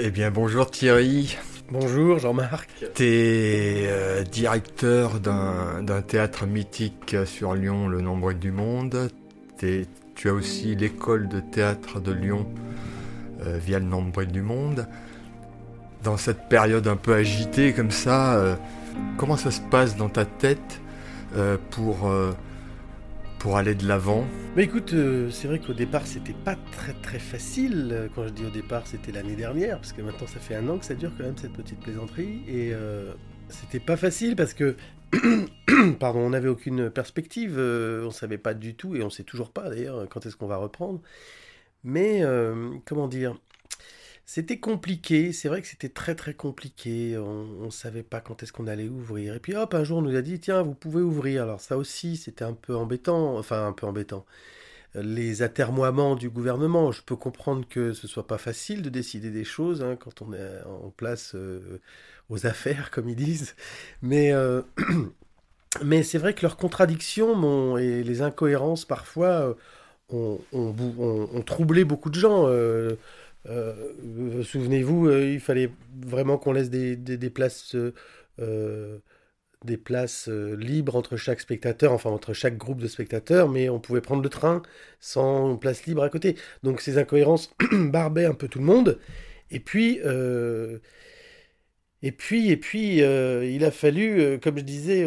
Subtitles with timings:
[0.00, 1.36] Eh bien, bonjour Thierry.
[1.72, 2.70] Bonjour Jean-Marc.
[2.94, 9.10] Tu es euh, directeur d'un théâtre mythique sur Lyon, le Nombre du Monde.
[9.58, 12.46] Tu as aussi l'école de théâtre de Lyon
[13.44, 14.86] euh, via le Nombre du Monde.
[16.04, 18.54] Dans cette période un peu agitée comme ça, euh,
[19.16, 20.80] comment ça se passe dans ta tête
[21.70, 22.08] pour
[23.38, 24.26] pour aller de l'avant
[24.56, 28.10] Mais écoute, euh, c'est vrai qu'au départ, c'était pas très très facile.
[28.14, 30.78] Quand je dis au départ, c'était l'année dernière, parce que maintenant ça fait un an
[30.78, 32.42] que ça dure quand même cette petite plaisanterie.
[32.48, 33.12] Et euh,
[33.48, 34.76] c'était pas facile parce que,
[36.00, 39.50] pardon, on n'avait aucune perspective, euh, on savait pas du tout, et on sait toujours
[39.50, 41.00] pas d'ailleurs quand est-ce qu'on va reprendre.
[41.84, 42.22] Mais
[42.84, 43.38] comment dire
[44.28, 48.52] c'était compliqué, c'est vrai que c'était très très compliqué, on ne savait pas quand est-ce
[48.52, 49.34] qu'on allait ouvrir.
[49.34, 51.44] Et puis hop, un jour on nous a dit, tiens, vous pouvez ouvrir.
[51.44, 54.26] Alors ça aussi, c'était un peu embêtant, enfin un peu embêtant.
[54.94, 59.44] Les atermoiements du gouvernement, je peux comprendre que ce soit pas facile de décider des
[59.44, 61.80] choses hein, quand on est en place euh,
[62.28, 63.56] aux affaires, comme ils disent.
[64.02, 64.60] Mais, euh,
[65.82, 69.56] mais c'est vrai que leurs contradictions et les incohérences parfois
[70.12, 72.46] euh, ont, troublé beaucoup de gens.
[73.46, 75.70] Souvenez-vous, euh, il fallait
[76.06, 76.96] vraiment qu'on laisse des,
[77.30, 77.74] places,
[78.40, 78.98] euh,
[79.64, 84.00] des places libres entre chaque spectateur, enfin entre chaque groupe de spectateurs, mais on pouvait
[84.00, 84.62] prendre le train
[85.00, 86.36] sans place libre à côté.
[86.62, 88.98] Donc ces incohérences barbaient un peu tout le monde.
[89.50, 89.98] Et puis,
[92.02, 95.06] et puis, et puis, il a fallu, comme je disais,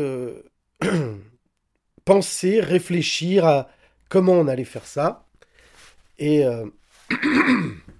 [2.05, 3.69] penser, réfléchir à
[4.09, 5.27] comment on allait faire ça.
[6.17, 6.43] Et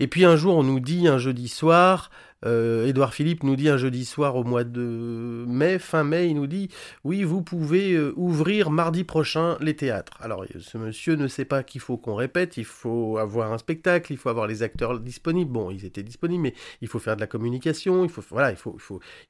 [0.00, 2.10] Et puis un jour, on nous dit un jeudi soir,
[2.46, 6.34] euh, Édouard Philippe nous dit un jeudi soir au mois de mai, fin mai, il
[6.34, 6.68] nous dit
[7.02, 10.16] oui, vous pouvez euh, ouvrir mardi prochain les théâtres.
[10.20, 14.12] Alors ce monsieur ne sait pas qu'il faut qu'on répète, il faut avoir un spectacle,
[14.12, 15.50] il faut avoir les acteurs disponibles.
[15.50, 18.56] Bon, ils étaient disponibles, mais il faut faire de la communication, il faut voilà, il
[18.56, 18.78] faut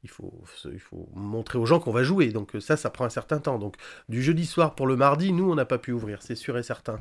[0.02, 2.28] il faut montrer aux gens qu'on va jouer.
[2.28, 3.58] Donc ça, ça prend un certain temps.
[3.58, 3.76] Donc
[4.10, 6.62] du jeudi soir pour le mardi, nous on n'a pas pu ouvrir, c'est sûr et
[6.62, 7.00] certain.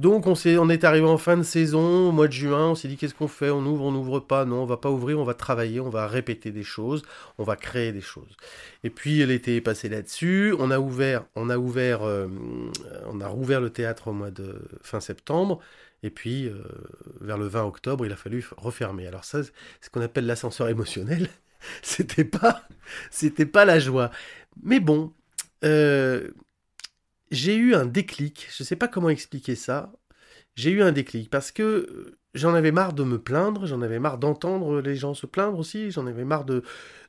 [0.00, 0.34] Donc on,
[0.70, 3.28] est, arrivé en fin de saison, au mois de juin, on s'est dit qu'est-ce qu'on
[3.28, 3.50] fait?
[3.50, 6.06] On ouvre, on n'ouvre pas Non, on va pas ouvrir, on va travailler, on va
[6.06, 7.02] répéter des choses,
[7.36, 8.34] on va créer des choses.
[8.82, 12.28] Et puis l'été est passé là-dessus, on a ouvert, on a ouvert, euh,
[13.08, 15.60] on a rouvert le théâtre au mois de fin septembre.
[16.02, 16.62] Et puis, euh,
[17.20, 19.06] vers le 20 octobre, il a fallu refermer.
[19.06, 19.52] Alors ça, c'est
[19.82, 21.28] ce qu'on appelle l'ascenseur émotionnel.
[21.82, 22.62] c'était pas,
[23.10, 24.10] c'était pas la joie.
[24.62, 25.12] Mais bon,
[25.62, 26.30] euh,
[27.30, 29.92] j'ai eu un déclic, je ne sais pas comment expliquer ça,
[30.56, 33.98] j'ai eu un déclic parce que euh, j'en avais marre de me plaindre, j'en avais
[33.98, 36.62] marre d'entendre les gens se plaindre aussi, j'en avais marre de,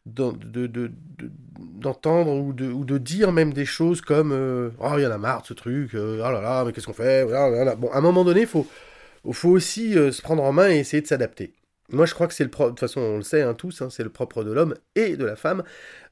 [0.06, 5.42] d'entendre ou, de, dire même des choses comme euh, Oh, il y en a marre
[5.42, 7.26] de ce truc, euh, oh là là, mais qu'est-ce qu'on fait
[7.78, 8.68] Bon, à un moment donné, il faut,
[9.24, 11.54] aussi se prendre en main et essayer de s'adapter.
[11.90, 13.82] Moi, je crois que c'est le propre, de toute façon, on le sait hein, tous,
[13.82, 15.64] hein, c'est le propre de l'homme et de la femme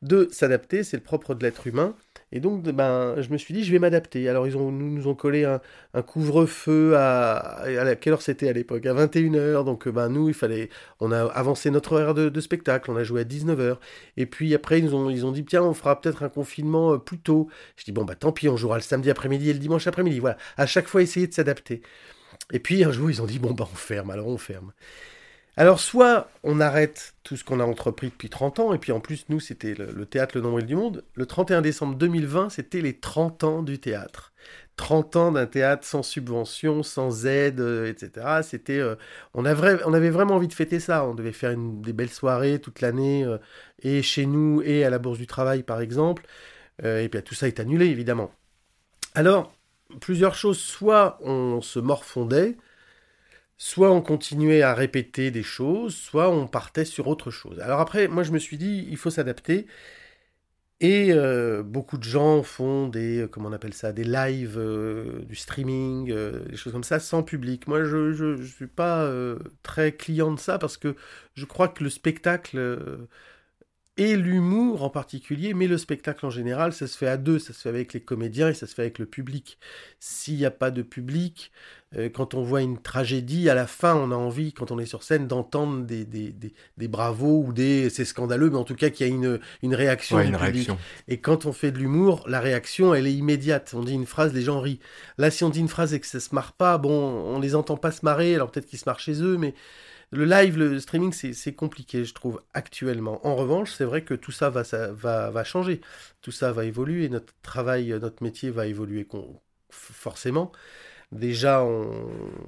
[0.02, 1.96] de s'adapter, c'est le propre de l'être humain.
[2.31, 4.29] Et donc, ben, je me suis dit, je vais m'adapter.
[4.29, 7.63] Alors, ils nous, nous ont collé un, couvre-feu à,
[8.00, 8.85] quelle heure c'était à l'époque?
[8.85, 9.66] À 21h.
[9.66, 10.69] Donc, ben, nous, il fallait,
[11.00, 12.91] on a avancé notre horaire de, spectacle.
[12.91, 13.78] On a joué à 19h.
[14.18, 16.94] Et puis après, ils nous ont, ils ont dit, tiens, on fera peut-être un confinement
[16.94, 17.50] euh, plus tôt.
[17.78, 20.19] Je dis, bon, bah, tant pis, on jouera le samedi après-midi et le dimanche après-midi.
[20.19, 20.38] Voilà.
[20.57, 21.81] À chaque fois, essayer de s'adapter.
[22.51, 24.12] Et puis, un jour, ils ont dit, bon, bah, on ferme.
[24.12, 24.72] Alors, on ferme.
[25.58, 29.00] Alors, soit on arrête tout ce qu'on a entrepris depuis 30 ans, et puis en
[29.00, 31.04] plus, nous, c'était le, théâtre Le Nombril du Monde.
[31.16, 34.32] Le 31 décembre 2020, c'était les 30 ans du théâtre.
[34.78, 38.40] 30 ans d'un théâtre sans subvention, sans aide, euh, etc.
[38.44, 38.96] C'était, euh,
[39.34, 41.06] on, on, avait vraiment envie de fêter ça.
[41.06, 43.38] On devait faire des belles soirées toute l'année, euh,
[43.81, 46.26] et chez nous, et à la Bourse du Travail, par exemple.
[46.84, 48.31] et puis tout ça est annulé, évidemment.
[49.16, 49.52] Alors,
[50.00, 50.60] plusieurs choses.
[50.60, 52.56] Soit on se morfondait,
[53.59, 57.59] soit on continuait à répéter des choses, soit on partait sur autre chose.
[57.59, 59.68] Alors après, moi je me suis dit, il faut s'adapter.
[60.81, 65.24] Et euh, beaucoup de gens font des, euh, comment on appelle ça, des lives, euh,
[65.25, 67.68] du streaming, des choses comme ça, sans public.
[67.68, 67.98] Moi, je
[68.38, 69.12] ne suis pas
[69.64, 70.95] très client de ça parce que
[71.36, 73.07] je crois que le spectacle
[74.00, 77.51] et l'humour en particulier, mais le spectacle en général, ça se fait à deux, ça
[77.51, 79.60] se fait avec les comédiens et ça se fait avec le public.
[80.00, 81.51] S'il n'y a pas de public,
[81.98, 84.86] euh, quand on voit une tragédie, à la fin, on a envie, quand on est
[84.86, 86.34] sur scène, d'entendre des, des,
[86.78, 89.75] des, bravos ou des c'est scandaleux, mais en tout cas qu'il y a une, une
[89.75, 90.78] réaction une Réaction.
[91.10, 93.74] Et quand on fait de l'humour, la réaction, elle est immédiate.
[93.75, 94.80] On dit une phrase, les gens rient.
[95.18, 97.54] Là, si on dit une phrase et que ça se marre pas, bon, on les
[97.54, 99.54] entend pas se marrer, alors peut-être qu'ils se marrent chez eux, mais
[100.11, 103.25] le live, le streaming, c'est compliqué, je trouve, actuellement.
[103.25, 104.63] En revanche, c'est vrai que tout ça va,
[104.94, 105.81] va, changer.
[106.21, 107.09] Tout ça va évoluer.
[107.09, 109.07] Notre travail, notre métier va évoluer
[109.69, 110.51] forcément.
[111.11, 111.63] déjà,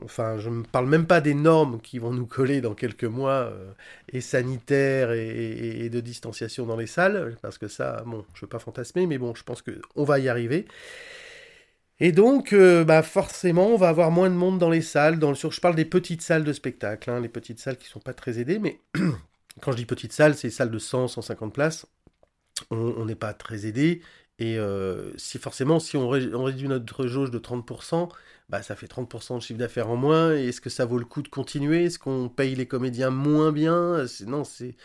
[0.03, 3.53] enfin, je ne parle même pas des normes qui vont nous coller dans quelques mois,
[4.09, 8.49] et sanitaires et, de distanciation dans les salles, parce que ça, bon, je ne veux
[8.49, 10.65] pas fantasmer, mais bon, je pense qu'on va y arriver.
[12.03, 15.19] Et donc, bah forcément, on va avoir moins de monde dans les salles.
[15.19, 17.92] Dans le, je parle des petites salles de spectacle, hein, les petites salles qui ne
[17.92, 18.81] sont pas très aidées, mais
[19.62, 21.86] quand je dis petites salles, c'est salles de 100, 150 places.
[22.71, 24.01] On n'est pas très aidé.
[24.39, 28.09] Et euh, si forcément, si on, réduit notre jauge de 30%,
[28.51, 30.36] bah, ça fait 30% de chiffre d'affaires en moins.
[30.36, 31.86] Et est-ce que ça vaut le coup de continuer?
[31.86, 34.06] Est-ce qu'on paye les comédiens moins bien?
[34.27, 34.75] Non, c'est...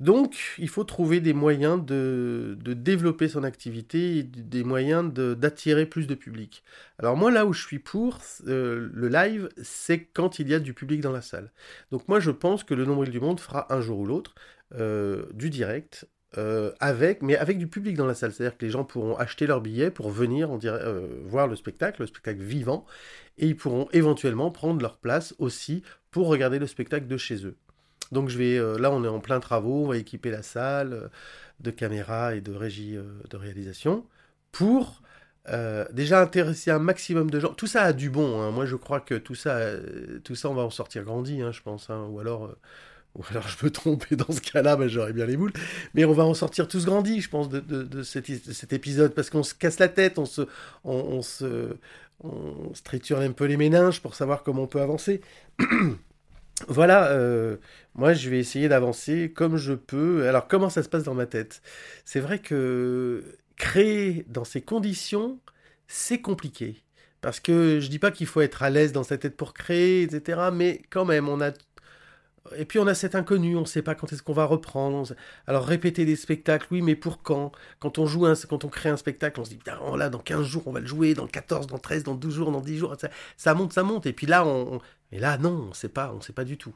[0.00, 6.14] Donc, il faut trouver des moyens de, développer son activité, des moyens d'attirer plus de
[6.14, 6.64] public.
[6.98, 8.18] Alors moi, là où je suis pour
[8.48, 11.52] euh, le live, c'est quand il y a du public dans la salle.
[11.92, 14.34] Donc moi, je pense que le Nombril du Monde fera un jour ou l'autre
[14.74, 18.32] euh, du direct euh, avec, mais avec du public dans la salle.
[18.32, 22.06] C'est-à-dire que les gens pourront acheter leur billet pour venir euh, voir le spectacle, le
[22.06, 22.86] spectacle vivant,
[23.38, 27.56] et ils pourront éventuellement prendre leur place aussi pour regarder le spectacle de chez eux.
[28.10, 31.10] Donc je vais, euh, là on est en plein travaux, on va équiper la salle
[31.60, 32.96] de caméras et de régie
[33.30, 34.04] de réalisation
[34.50, 35.02] pour
[35.92, 37.52] déjà intéresser un maximum de gens.
[37.52, 38.40] Tout ça a du bon.
[38.40, 38.50] Hein.
[38.50, 39.58] Moi je crois que tout ça,
[40.24, 41.90] tout ça on va en sortir grandi, hein, je pense.
[41.90, 42.06] Hein.
[42.10, 42.56] Ou alors
[43.14, 45.52] ou alors je peux tromper dans ce cas-là, mais j'aurais bien les boules.
[45.94, 49.54] Mais on va en sortir tous grandis, je pense, de, cet, épisode, parce qu'on se
[49.54, 50.42] casse la tête, on se,
[50.84, 51.76] on, se,
[52.22, 55.20] on triture un peu les méninges pour savoir comment on peut avancer.
[56.68, 57.56] voilà, euh,
[57.94, 60.26] moi je vais essayer d'avancer comme je peux.
[60.28, 61.62] Alors comment ça se passe dans ma tête?
[62.04, 63.22] C'est vrai que
[63.56, 65.38] créer dans ces conditions,
[65.86, 66.82] c'est compliqué.
[67.20, 70.02] Parce que je dis pas qu'il faut être à l'aise dans sa tête pour créer,
[70.02, 70.50] etc.
[70.52, 71.52] Mais quand même, on a
[72.56, 75.06] et puis on a cet inconnu, on ne sait pas quand est-ce qu'on va reprendre.
[75.46, 77.52] Alors répéter des spectacles, oui, mais pour quand?
[77.80, 80.46] Quand on joue, quand on crée un spectacle, on se dit, oh là, dans 15
[80.46, 82.96] jours, on va le jouer, dans 14, dans 13, dans 12 jours, dans 10 jours,
[83.36, 84.06] ça, monte, ça monte.
[84.06, 84.80] Et puis là, on,
[85.10, 86.74] et là, non, on ne sait pas, on sait pas du tout.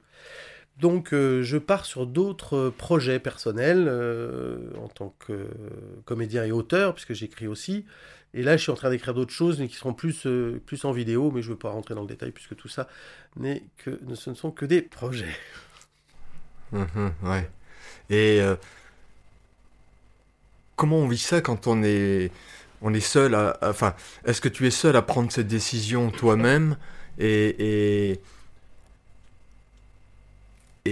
[0.79, 5.49] Donc euh, je pars sur d'autres projets personnels euh, en tant que
[6.05, 7.85] comédien et auteur, puisque j'écris aussi.
[8.35, 10.85] Et là, je suis en train d'écrire d'autres choses, mais qui seront plus, euh, plus
[10.85, 12.89] en vidéo, mais je ne veux pas rentrer dans le détail, puisque tout ça
[13.37, 15.37] n'est que, ce ne sont que des projets.
[16.73, 17.51] Mhm, ouais.
[18.11, 18.57] Et euh,
[20.77, 22.31] comment on vit ça quand on est,
[22.83, 23.95] on est seul à, Enfin,
[24.27, 26.77] est-ce que tu es seul à prendre cette décision toi-même
[27.19, 28.21] et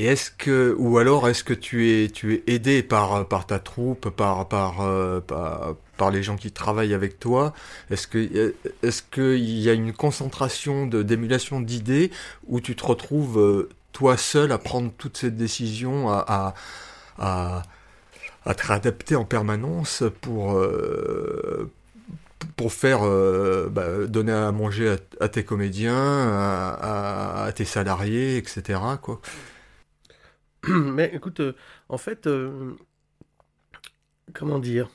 [0.05, 2.11] est-ce que, ou alors est-ce que tu es,
[2.47, 7.53] aidé par, ta troupe, euh, par, les gens qui travaillent avec toi?
[7.91, 12.11] Est-ce qu'il y a une concentration de, d'émulation d'idées
[12.47, 16.55] où tu te retrouves euh, toi seul à prendre toutes ces décisions, à,
[17.19, 17.63] à,
[18.45, 21.71] à, te réadapter en permanence pour, euh,
[22.69, 23.01] faire
[23.71, 28.79] bah, donner à manger à, tes comédiens, à, tes salariés, etc.
[30.69, 31.53] Mais écoute, euh,
[31.89, 32.75] en fait, euh,
[34.33, 34.89] comment dire?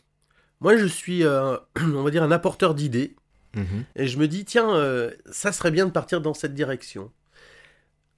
[0.59, 3.15] Moi, je suis, euh, on va dire, un apporteur d'idées.
[3.55, 3.85] Mhm.
[3.95, 7.11] Et je me dis, tiens, ça serait bien de partir dans cette direction.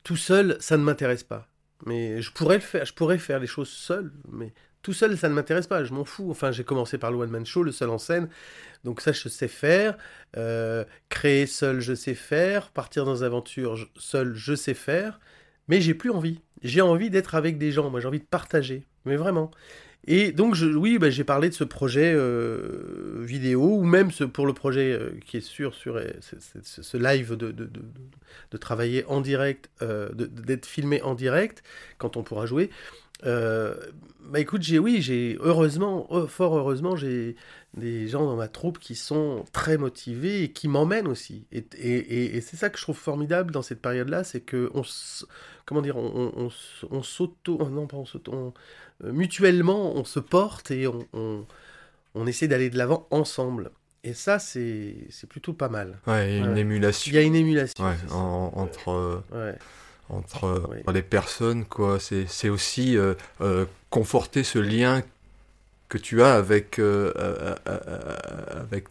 [0.03, 1.47] Tout seul, ça ne m'intéresse pas.
[1.85, 4.53] Mais je pourrais le faire, je pourrais faire les choses seul, mais
[4.83, 6.29] tout seul, ça ne m'intéresse pas, je m'en fous.
[6.29, 8.29] Enfin, j'ai commencé par le One Man Show, le seul en scène,
[8.83, 9.97] donc ça, je sais faire.
[11.09, 12.69] créer seul, je sais faire.
[12.69, 15.19] Partir dans une aventure seul, je sais faire.
[15.67, 18.83] Mais j'ai plus envie j'ai envie d'être avec des gens, moi j'ai envie de partager,
[19.05, 19.51] mais vraiment.
[20.05, 24.53] Et donc, oui, bah, j'ai parlé de ce projet euh, vidéo, ou même pour le
[24.53, 26.07] projet euh, qui est sûr, sur euh,
[26.61, 31.63] ce live de, travailler en direct, d'être filmé en direct,
[31.97, 32.69] quand on pourra jouer.
[33.23, 37.35] Bah écoute, j'ai oui, j'ai heureusement, fort heureusement, j'ai
[37.75, 41.45] des gens dans ma troupe qui sont très motivés et qui m'emmènent aussi.
[41.51, 44.83] Et, et, et c'est ça que je trouve formidable dans cette période-là, c'est que on,
[45.65, 46.49] comment dire, on,
[46.91, 48.53] on, s'auto, oh non pas on s'auto,
[49.03, 51.07] euh, mutuellement on se porte et on,
[52.15, 53.71] on essaie d'aller de l'avant ensemble.
[54.05, 55.99] Et ça, c'est plutôt pas mal.
[56.07, 57.09] Ouais, il y a une émulation.
[57.11, 57.85] Il y a une émulation.
[57.85, 59.23] Ouais, entre,
[60.09, 61.97] entre les personnes, quoi.
[61.99, 65.01] C'est aussi euh, euh, conforter ce lien
[65.93, 68.87] que tu as avec, euh, euh, euh, avec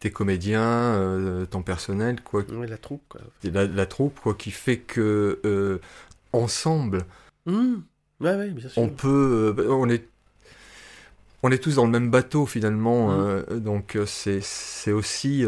[0.00, 2.44] tes comédiens, ton personnel, quoi.
[2.66, 3.20] la troupe, quoi.
[3.44, 5.80] La, troupe, quoi, qui fait que
[6.32, 7.04] ensemble,
[7.46, 7.74] mmh.
[8.20, 8.82] ouais, bien sûr.
[8.82, 10.08] on peut, on est,
[11.44, 13.60] on est tous dans le même bateau finalement, mmh.
[13.60, 15.46] donc c'est, c'est aussi,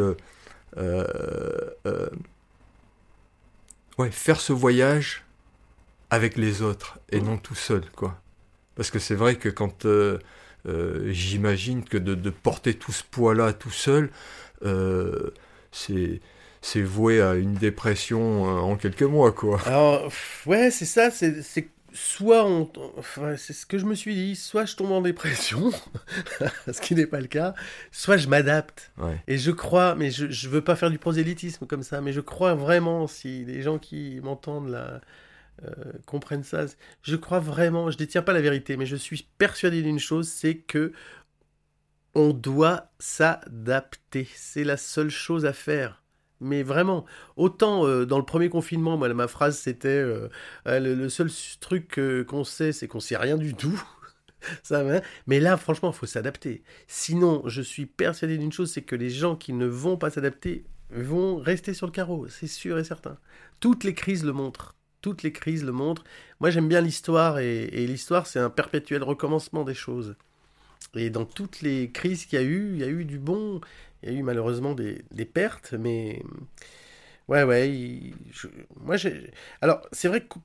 [3.99, 5.25] ouais, faire ce voyage
[6.11, 8.21] avec les autres et non tout seul, quoi.
[8.75, 10.19] Parce que c'est vrai que quand euh,
[11.11, 14.11] j'imagine que de, porter tout ce poids-là tout seul,
[14.65, 15.31] euh,
[15.73, 16.21] c'est
[16.63, 19.61] c'est voué à une dépression en quelques mois, quoi.
[19.67, 20.11] Alors,
[20.47, 24.67] ouais, c'est ça, c'est soit on, enfin, c'est ce que je me suis dit, soit
[24.67, 25.73] je tombe en dépression,
[26.73, 27.55] ce qui n'est pas le cas,
[27.91, 28.93] soit je m'adapte.
[29.27, 32.21] Et je crois, mais je ne veux pas faire du prosélytisme comme ça, mais je
[32.21, 35.01] crois vraiment, si les gens qui m'entendent là
[35.65, 36.67] euh, comprennent ça,
[37.03, 40.57] je crois vraiment, je détiens pas la vérité, mais je suis persuadé d'une chose, c'est
[40.57, 40.93] que
[42.15, 44.29] on doit s'adapter.
[44.35, 46.03] C'est la seule chose à faire.
[46.41, 50.29] Mais vraiment, autant euh, dans le premier confinement, moi, ma phrase c'était euh,
[50.67, 53.83] euh, le, seul truc qu'on sait, c'est qu'on sait rien du tout.
[54.63, 54.85] Ça
[55.27, 56.63] Mais là, franchement, il faut s'adapter.
[56.87, 60.65] Sinon, je suis persuadé d'une chose, c'est que les gens qui ne vont pas s'adapter
[60.91, 63.19] vont rester sur le carreau, c'est sûr et certain.
[63.59, 64.77] Toutes les crises le montrent.
[65.01, 66.05] Toutes les crises le montrent.
[66.41, 70.17] Moi, j'aime bien l'histoire, et, et l'histoire, c'est un perpétuel recommencement des choses.
[70.95, 73.61] Et dans toutes les crises qu'il y a eu, il y a eu du bon,
[74.11, 76.23] y a eu malheureusement des, pertes, mais
[77.29, 78.13] ouais, ouais.
[78.81, 78.97] moi.
[79.61, 80.39] Alors, c'est vrai que,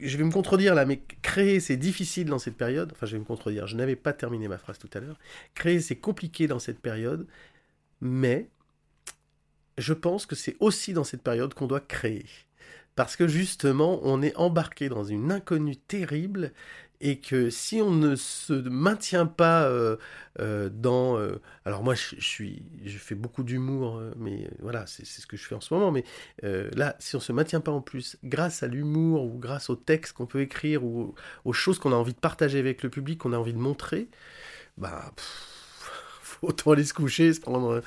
[0.00, 2.92] je vais me contredire là, mais créer, c'est difficile dans cette période.
[2.92, 3.66] Enfin, je vais me contredire.
[3.66, 5.18] Je n'avais pas terminé ma phrase tout à l'heure.
[5.54, 7.26] Créer, c'est compliqué dans cette période,
[8.00, 8.48] mais
[9.78, 12.26] je pense que c'est aussi dans cette période qu'on doit créer.
[12.96, 16.52] Parce que justement, on est embarqué dans une inconnue terrible
[17.04, 19.96] et que si on ne se maintient pas euh,
[20.40, 21.18] euh, dans...
[21.18, 25.44] Euh, alors moi, je, suis, je fais beaucoup d'humour, mais voilà, c'est ce que je
[25.44, 26.02] fais en ce moment, mais
[26.42, 29.76] là, si on ne se maintient pas en plus, grâce à l'humour ou grâce aux
[29.76, 33.18] textes qu'on peut écrire ou aux choses qu'on a envie de partager avec le public,
[33.18, 34.08] qu'on a envie de montrer,
[34.78, 37.82] bah, faut autant aller se coucher, se prendre...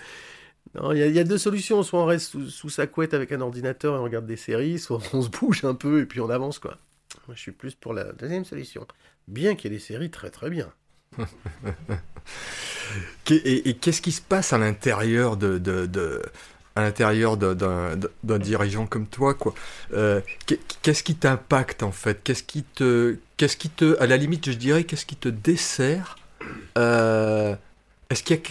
[0.94, 3.96] Il y, a deux solutions, soit on reste sous, sous, sa couette avec un ordinateur
[3.96, 6.60] et on regarde des séries, soit on se bouge un peu et puis on avance,
[6.60, 6.78] quoi.
[7.28, 8.88] Moi, je suis plus pour la deuxième solution.
[9.28, 10.72] Bien qu'il y ait des séries très très bien.
[13.30, 16.22] et, qu'est-ce qui se passe à l'intérieur de, de,
[16.76, 19.54] à l'intérieur d'un dirigeant comme toi quoi?
[19.94, 20.22] Euh,
[20.82, 22.22] Qu'est-ce qui t'impacte en fait?
[22.24, 26.18] Qu'est-ce qui te, qu'est-ce qui te, à la limite, je dirais, qu'est-ce qui te dessert?
[26.78, 27.56] Euh,
[28.10, 28.44] Est-ce qu'il y a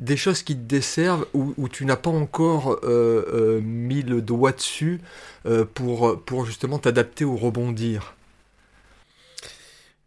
[0.00, 4.52] des choses qui te desservent où, tu n'as pas encore euh, euh, mis le doigt
[4.52, 5.00] dessus
[5.46, 8.14] euh, pour, pour justement t'adapter ou rebondir?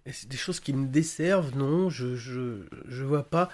[0.06, 3.50] Des choses qui me desservent, non, je, je, je vois pas.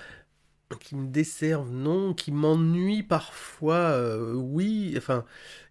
[0.80, 4.94] Qui me desservent, non, qui m'ennuient parfois, oui.
[4.98, 5.26] Enfin,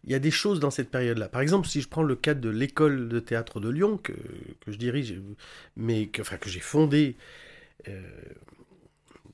[0.04, 1.28] il y a des choses dans cette période-là.
[1.28, 4.72] Par exemple, si je prends le cas de l'école de théâtre de Lyon, que, que
[4.72, 5.14] je dirige,
[5.76, 7.16] mais que, enfin, que j'ai fondé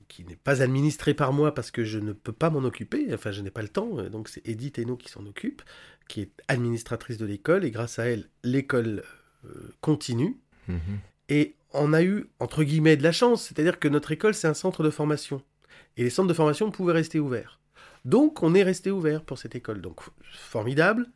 [0.09, 3.31] qui n'est pas administré par moi parce que je ne peux pas m'en occuper, enfin
[3.31, 5.63] je n'ai pas le temps, euh, donc c'est Edith Hainaut qui s'en occupe,
[6.09, 9.03] qui est administratrice de l'école, et grâce à elle, l'école
[9.45, 10.39] euh, continue.
[10.69, 10.79] Mhm.
[11.29, 14.55] Et on a eu, entre guillemets, de la chance, c'est-à-dire que notre école, c'est un
[14.55, 15.43] centre de formation.
[15.97, 17.61] Et les centres de formation pouvaient rester ouverts.
[18.05, 19.81] Donc on est resté ouvert pour cette école.
[19.81, 20.01] Donc
[20.33, 21.07] formidable.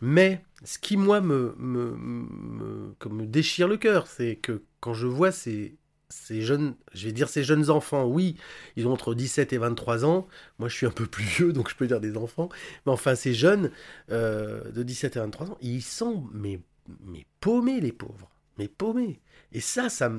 [0.00, 5.06] Mais ce qui, moi, me, me, me, me déchire le cœur, c'est que quand je
[5.06, 5.76] vois ces,
[6.10, 8.36] ces jeunes, je vais dire ces jeunes enfants, oui,
[8.76, 10.26] ils ont entre 17 et 23 ans.
[10.58, 12.48] Moi, je suis un peu plus vieux, donc je peux dire des enfants.
[12.84, 13.70] Mais enfin, ces jeunes
[14.10, 16.60] euh, de 17 et 23 ans, ils sont mais,
[17.04, 18.30] mais paumés, les pauvres.
[18.58, 19.20] Mais paumés.
[19.52, 20.12] Et ça, ça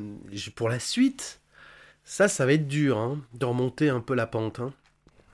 [0.55, 1.41] pour la suite,
[2.03, 4.60] ça, ça va être dur hein, de remonter un peu la pente.
[4.60, 4.74] Hein.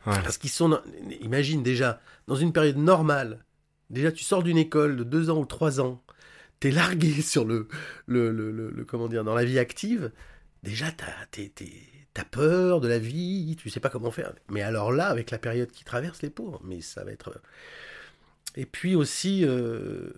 [0.04, 0.80] Parce qu'ils sont,
[1.22, 3.44] imagine déjà, dans une période normale,
[3.90, 6.02] déjà tu sors d'une école de 2 ans ou 3 ans,
[6.60, 7.68] t'es largué sur le,
[8.06, 10.12] le, le, le, comment dire, dans la vie active
[10.64, 14.34] déjà, t'as peur de la vie, tu sais pas comment faire.
[14.50, 17.40] Mais alors là, avec la période qui traverse les pauvres, mais ça va être.
[18.56, 20.12] Et puis aussi, euh,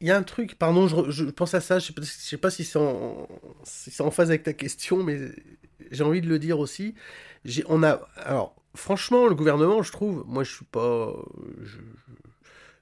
[0.00, 2.64] il y a un truc, pardon, je, pense à ça, je sais, sais pas si
[2.64, 5.18] c'est en, phase avec ta question, mais
[5.90, 6.94] j'ai envie de le dire aussi.
[7.66, 11.14] On a, alors, franchement, le gouvernement, je trouve, moi je suis pas.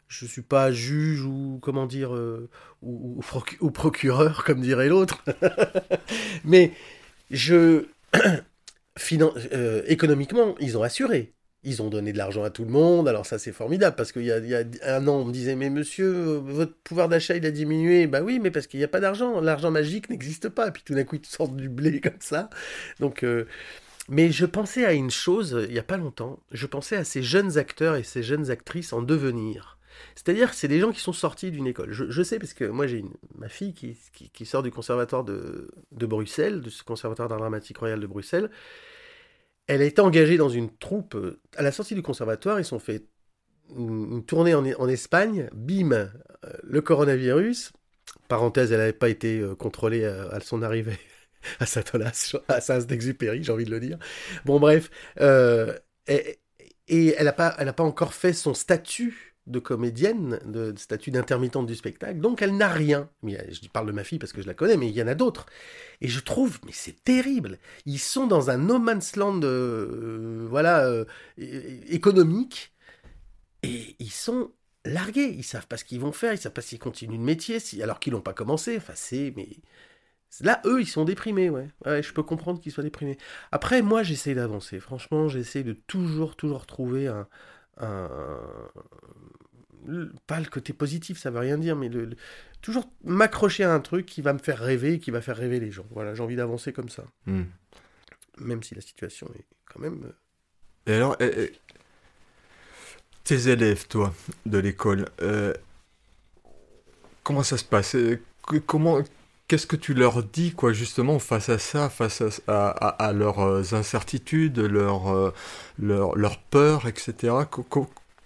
[0.09, 2.49] Je suis pas juge ou comment dire euh,
[2.83, 3.21] ou,
[3.73, 5.25] procureur comme dirait l'autre.
[6.45, 6.73] Mais
[7.31, 7.87] je
[9.13, 11.33] euh, économiquement ils ont assuré.
[11.65, 13.09] Ils ont donné de l'argent à tout le monde.
[13.09, 15.71] Alors ça c'est formidable parce qu'il y, y, a un an on me disait mais
[15.71, 18.07] monsieur votre pouvoir d'achat il a diminué.
[18.07, 19.41] Bah oui mais parce qu'il n'y a pas d'argent.
[19.41, 20.69] L'argent magique n'existe pas.
[20.69, 22.49] Et puis tout d'un coup ils sortent du blé comme ça.
[23.01, 23.47] Donc euh,
[24.09, 26.39] mais je pensais à une chose il n'y a pas longtemps.
[26.53, 29.76] Je pensais à ces jeunes acteurs et ces jeunes actrices en devenir
[30.15, 31.93] c'est-à-dire que c'est des gens qui sont sortis d'une école.
[31.93, 33.05] Je, sais parce que moi j'ai
[33.37, 33.97] ma fille qui,
[34.33, 38.51] qui, sort du conservatoire de, de Bruxelles, ce conservatoire d'art dramatique royal de Bruxelles.
[39.67, 41.17] Elle a été engagée dans une troupe.
[41.57, 43.07] À la sortie du conservatoire, ils sont fait
[43.77, 45.49] une, tournée en, en, Espagne.
[45.53, 46.09] Bim, euh,
[46.63, 47.73] le coronavirus.
[48.29, 50.99] Parenthèse, elle n'avait pas été euh, contrôlée à, son arrivée
[51.61, 53.99] à Saint-Olas, à Saint-Exupéry, j'ai envie de le dire.
[54.45, 54.91] Bon, bref.
[55.21, 55.77] Euh,
[56.07, 56.39] et,
[56.89, 62.19] elle n'a pas, pas encore fait son statut de comédienne, de, statut d'intermittente du spectacle,
[62.21, 63.09] donc elle n'a rien.
[63.23, 65.03] Mais euh, je parle de ma fille parce que je la connais, mais il y
[65.03, 65.47] en a d'autres.
[66.01, 67.59] Et je trouve, mais c'est terrible.
[67.87, 71.05] Ils sont dans un no man's land, euh, voilà, euh,
[71.39, 72.75] é- économique,
[73.63, 74.53] et ils sont
[74.85, 75.35] largués.
[75.37, 77.83] Ils savent pas ce qu'ils vont faire, ils savent pas s'ils continuent le métier, si,
[77.83, 78.77] alors qu'ils l'ont pas commencé.
[78.77, 79.49] Enfin, c'est, mais
[80.41, 81.69] là, eux, ils sont déprimés, ouais.
[81.85, 83.19] Je peux comprendre qu'ils soient déprimés.
[83.53, 84.81] Après, moi, j'essaie d'avancer.
[84.81, 87.29] Franchement, j'essaie de toujours, toujours trouver un,
[90.27, 92.17] pas le côté positif, ça veut rien dire, mais le, le-
[92.63, 95.61] toujours m'accrocher à un truc qui va me faire rêver, et qui va faire rêver
[95.61, 95.87] les gens.
[95.91, 97.45] Voilà, j'ai envie d'avancer comme ça, Hmm.
[98.39, 100.03] même si la situation est quand même.
[100.05, 101.17] euh, Et alors,
[103.25, 104.15] tes élèves, toi,
[104.45, 105.53] de l'école, euh,
[107.23, 107.95] comment ça se passe?
[107.97, 108.21] Euh,
[108.67, 109.03] Comment,
[109.49, 114.59] qu'est-ce que tu leur dis, quoi, justement, face à ça, face à, à- leurs incertitudes,
[114.61, 115.33] leurs
[115.81, 117.35] leurs leurs peurs, etc.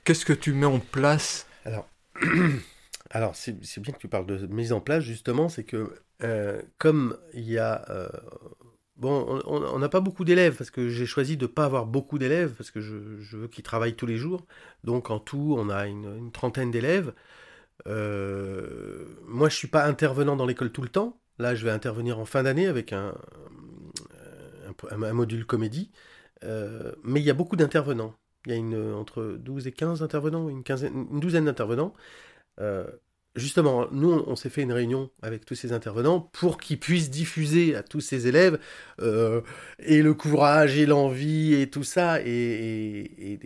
[0.05, 1.89] Qu'est-ce que tu mets en place Alors,
[3.11, 7.17] alors c'est bien que tu parles de mise en place, justement, c'est que euh, comme
[7.35, 7.85] il y a...
[7.91, 8.09] euh,
[8.97, 12.19] bon, on- n'a pas beaucoup d'élèves, parce que j'ai choisi de ne pas avoir beaucoup
[12.19, 12.95] d'élèves, parce que je,
[13.37, 14.47] veux qu'ils travaillent tous les jours.
[14.85, 17.13] Donc en tout, on a une, trentaine d'élèves.
[17.89, 21.21] Euh, moi, je suis pas intervenant dans l'école tout le temps.
[21.39, 23.15] Là, je vais intervenir en fin d'année avec un,
[25.13, 25.91] module comédie.
[26.43, 28.15] Mais il y a beaucoup d'intervenants.
[28.47, 31.95] Il y a une, entre 12 et 15 intervenants, une, quinzaine, une douzaine d'intervenants.
[32.61, 32.87] Euh,
[33.37, 37.75] justement, nous, on, s'est fait une réunion avec tous ces intervenants pour qu'ils puissent diffuser
[37.77, 38.59] à tous ces élèves
[39.01, 39.43] euh,
[39.79, 43.39] et le courage et l'envie et tout ça, et,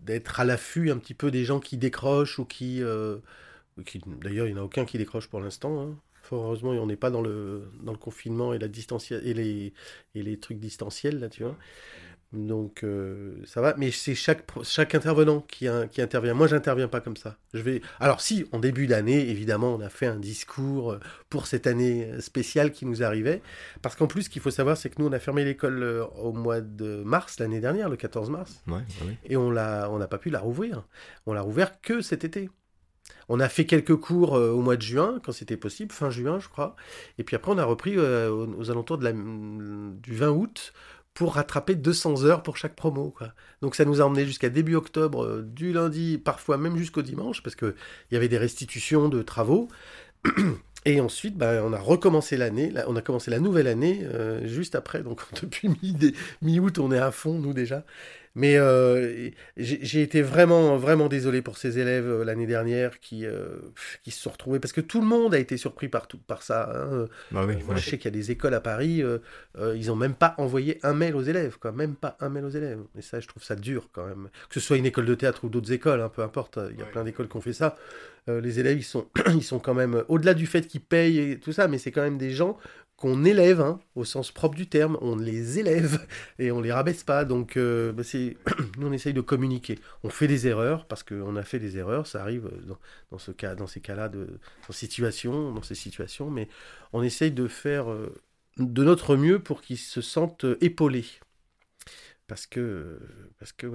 [0.00, 2.82] d'être à l'affût un petit peu des gens qui décrochent ou qui...
[2.82, 3.18] euh,
[4.06, 5.80] D'ailleurs, il n'y en a aucun qui décroche pour l'instant.
[5.82, 5.98] hein.
[6.30, 7.68] Heureusement, on n'est pas dans le,
[8.00, 9.74] confinement et, la distancia- les,
[10.14, 11.58] et les trucs distanciels, là, tu vois.
[12.32, 16.32] Donc euh, ça va, mais c'est chaque, chaque intervenant qui, qui intervient.
[16.32, 17.36] Moi, j'interviens pas comme ça.
[17.52, 17.82] Je vais.
[18.00, 22.06] Alors si, en début d'année, évidemment, on a fait un discours euh, pour cette année
[22.06, 23.42] euh, spéciale qui nous arrivait,
[23.82, 26.32] parce qu'en plus, ce qu'il faut savoir, c'est que nous, on a fermé l'école au
[26.32, 28.80] mois de mars l'année dernière, le 14 mars, Ouais,
[29.24, 30.84] et on l'a, on n'a pas pu la rouvrir.
[31.26, 32.48] On l'a rouvert que cet été.
[33.28, 36.38] On a fait quelques cours euh, au mois de juin, quand c'était possible, fin juin,
[36.38, 36.76] je crois.
[37.18, 40.72] Et puis après, on a repris euh, aux, aux alentours de la, du 20 août
[41.14, 43.10] pour rattraper 200 heures pour chaque promo.
[43.10, 43.32] Quoi.
[43.60, 47.42] Donc ça nous a emmené jusqu'à début octobre, euh, du lundi, parfois même jusqu'au dimanche,
[47.42, 47.74] parce qu'il
[48.10, 49.68] y avait des restitutions de travaux.
[50.84, 54.74] Et ensuite, bah, on a recommencé l'année, on a commencé la nouvelle année euh, juste
[54.74, 57.84] après, donc depuis mi- mi-août, on est à fond, nous déjà.
[58.34, 63.58] Mais euh, j'ai été vraiment, vraiment désolé pour ces élèves euh, l'année dernière qui, euh,
[64.02, 66.42] qui se sont retrouvés, parce que tout le monde a été surpris par, tout, par
[66.42, 66.72] ça.
[66.74, 67.08] hein.
[67.30, 67.80] Bah oui, Moi, ouais.
[67.80, 69.02] je sais qu'il y a des écoles à Paris,
[69.74, 71.72] ils ont même pas envoyé un mail aux élèves, quoi.
[71.72, 72.80] Même pas un mail aux élèves.
[72.96, 74.28] Et ça, je trouve ça dur quand même.
[74.48, 76.58] Que ce soit une école de théâtre ou d'autres écoles, hein, peu importe.
[76.70, 76.90] Il y a Ouais.
[76.90, 77.76] plein d'écoles qui ont fait ça.
[78.28, 81.52] Les élèves, ils sont, ils sont quand même, au-delà du fait qu'ils payent et tout
[81.52, 82.56] ça, mais c'est quand même des gens
[83.02, 84.96] qu'on élève, hein, au sens propre du terme.
[85.00, 86.06] On les élève
[86.38, 87.24] et on les rabaisse pas.
[87.24, 88.04] Donc, euh, bah,
[88.78, 89.80] nous, on essaye de communiquer.
[90.04, 92.06] On fait des erreurs parce qu'on a fait des erreurs.
[92.06, 92.48] Ça arrive
[93.10, 94.26] dans, ce cas, dans ces cas-là, de,
[94.68, 96.48] dans, dans ces situations, mais
[96.92, 98.14] on essaye de faire euh,
[98.58, 101.06] de notre mieux pour qu'ils se sentent épaulés.
[102.28, 103.00] Parce que,
[103.40, 103.66] parce que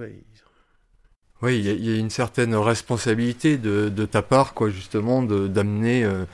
[1.42, 6.24] Oui, il y, a- une certaine responsabilité de, ta part, quoi, justement, d'amener euh,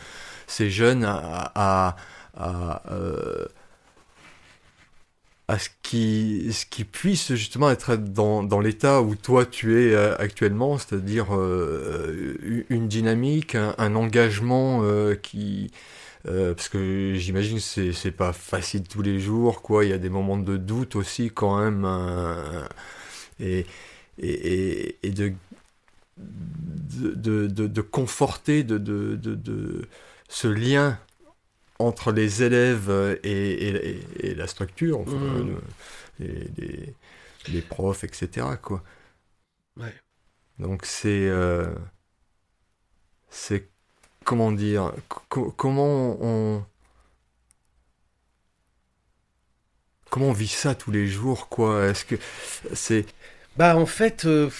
[0.47, 1.97] ces jeunes à,
[2.37, 3.47] à, euh,
[5.49, 9.95] à ce qui, ce qui puisse justement être dans, dans l'état où toi tu es
[9.95, 14.83] euh, actuellement, c'est-à-dire euh, une- dynamique, un, engagement
[15.23, 15.71] qui,
[16.25, 19.85] parce que j'imagine que c'est c'est pas facile tous les jours, quoi.
[19.85, 22.65] Il y a des moments de doute aussi quand même, euh,
[23.41, 23.67] et
[24.19, 25.33] et, et, et de,
[26.17, 29.89] de, de, de conforter de, de
[30.29, 30.99] ce lien
[31.79, 32.91] entre les élèves
[33.25, 35.49] et, et, et- et la structure, enfin, Mhm.
[35.49, 35.61] euh,
[36.21, 36.95] les, les,
[37.49, 38.57] les profs, etc.
[38.57, 38.83] Quoi.
[39.77, 39.95] ouais.
[40.59, 41.29] Donc c'est...
[41.29, 41.73] euh,
[43.31, 43.69] c'est...
[44.25, 44.93] Comment dire
[45.31, 46.65] co- Comment on...
[50.11, 51.87] Comment on vit ça tous les jours, quoi?
[51.87, 52.15] Est-ce que
[52.73, 53.07] c'est...
[53.57, 54.51] Bah en fait, euh,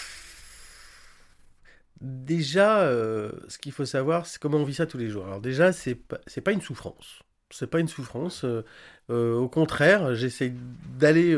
[2.01, 5.25] déjà, euh, ce qu'il faut savoir, c'est comment on vit ça tous les jours.
[5.25, 7.21] Alors déjà, c'est pas, pas une souffrance.
[7.51, 8.43] C'est pas une souffrance.
[8.43, 8.63] euh,
[9.09, 10.53] euh, au contraire, j'essaie
[10.97, 11.35] d'aller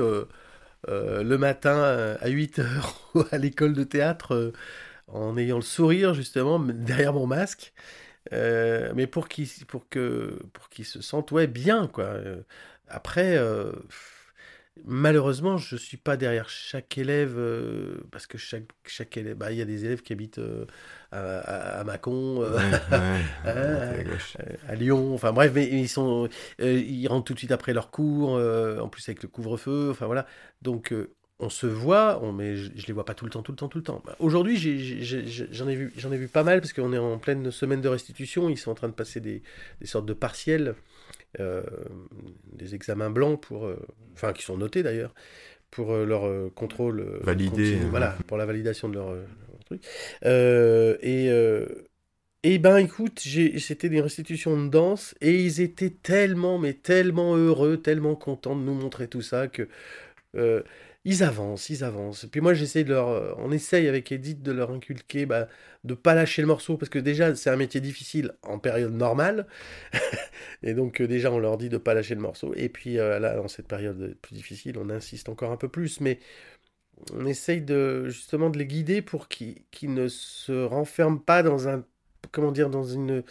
[0.88, 4.54] le matin à 8 heures à l'école de théâtre
[5.08, 7.74] en ayant le sourire justement derrière mon masque.
[8.32, 9.86] Mais pour qu'ils pour
[10.54, 12.14] pour qu'ils se sentent ouais bien quoi.
[12.88, 13.38] Après,
[14.86, 19.58] malheureusement, je suis pas derrière chaque élève euh, parce que chaque chaque élève, bah, il
[19.58, 20.66] y a des élèves qui habitent euh,
[21.12, 22.42] à, à, Mâcon,
[23.46, 24.04] euh,
[24.68, 28.32] à, Lyon, enfin bref, mais ils sont, ils rentrent tout de suite après leur cours,
[28.32, 30.26] en plus avec le couvre-feu, enfin voilà,
[30.62, 30.94] donc
[31.40, 33.58] on se voit, on, mais je, ne les vois pas tout le temps, tout le
[33.58, 34.02] temps, tout le temps.
[34.06, 37.82] Bah, aujourd'hui, j'en ai, vu, ai vu pas mal parce qu'on est en pleine semaine
[37.82, 38.50] de restitution.
[38.50, 39.44] Ils sont en train de passer des,
[39.80, 40.76] des sortes de partiels
[41.38, 43.78] des examens blancs pour, euh,
[44.14, 45.14] enfin qui sont notés d'ailleurs
[45.72, 49.16] pour euh, leur contrôle validé, voilà, pour la validation de leur,
[49.66, 49.82] truc.
[50.24, 51.30] et
[52.44, 53.20] et ben écoute,
[53.58, 58.62] c'était des restitutions de danse et ils étaient tellement, mais tellement heureux, tellement contents de
[58.62, 59.68] nous montrer tout ça que
[61.08, 62.26] ils avancent, ils avancent.
[62.26, 65.48] Puis moi, j'essaie de leur, euh, on essaye avec Edith de leur inculquer, bah,
[65.86, 69.48] de pas lâcher le morceau parce que déjà c'est un métier difficile en période normale,
[70.64, 72.54] et donc euh, déjà on leur dit de pas lâcher le morceau.
[72.58, 76.02] Et puis euh, là, dans cette période plus difficile, on insiste encore un peu plus,
[76.02, 76.20] mais
[77.14, 81.86] on essaye de justement de les guider pour qu'ils ne se renferment pas dans un
[82.32, 83.24] comment dire, dans une,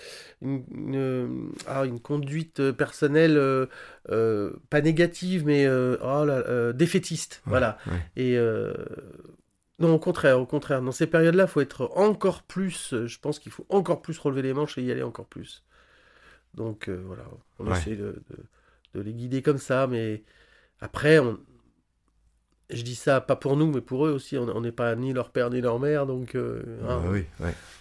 [0.43, 3.67] une, ah, une conduite euh, personnelle euh,
[4.11, 7.43] euh, pas négative, mais oh là, défaitiste.
[7.47, 7.79] voilà.
[8.17, 8.39] Et
[9.79, 10.81] non, au contraire, au contraire.
[10.81, 12.95] Dans ces périodes-là, il faut être encore plus.
[13.07, 15.65] Je pense qu'il faut encore plus relever les manches et y aller encore plus.
[16.55, 17.25] Donc voilà,
[17.59, 18.23] on essaie de,
[18.95, 20.23] de, les guider comme ça, mais
[20.81, 21.39] après, on,
[22.71, 24.37] je dis ça pas pour nous, mais pour eux aussi.
[24.37, 27.25] On n'est pas ni leur père ni leur mère, donc euh, hein, oui,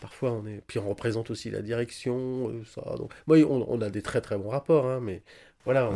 [0.02, 0.62] parfois on est.
[0.68, 2.82] Puis on représente aussi la direction, euh, ça.
[2.98, 5.24] Donc, moi, on, a des très très bons rapports, hein, mais
[5.64, 5.90] voilà.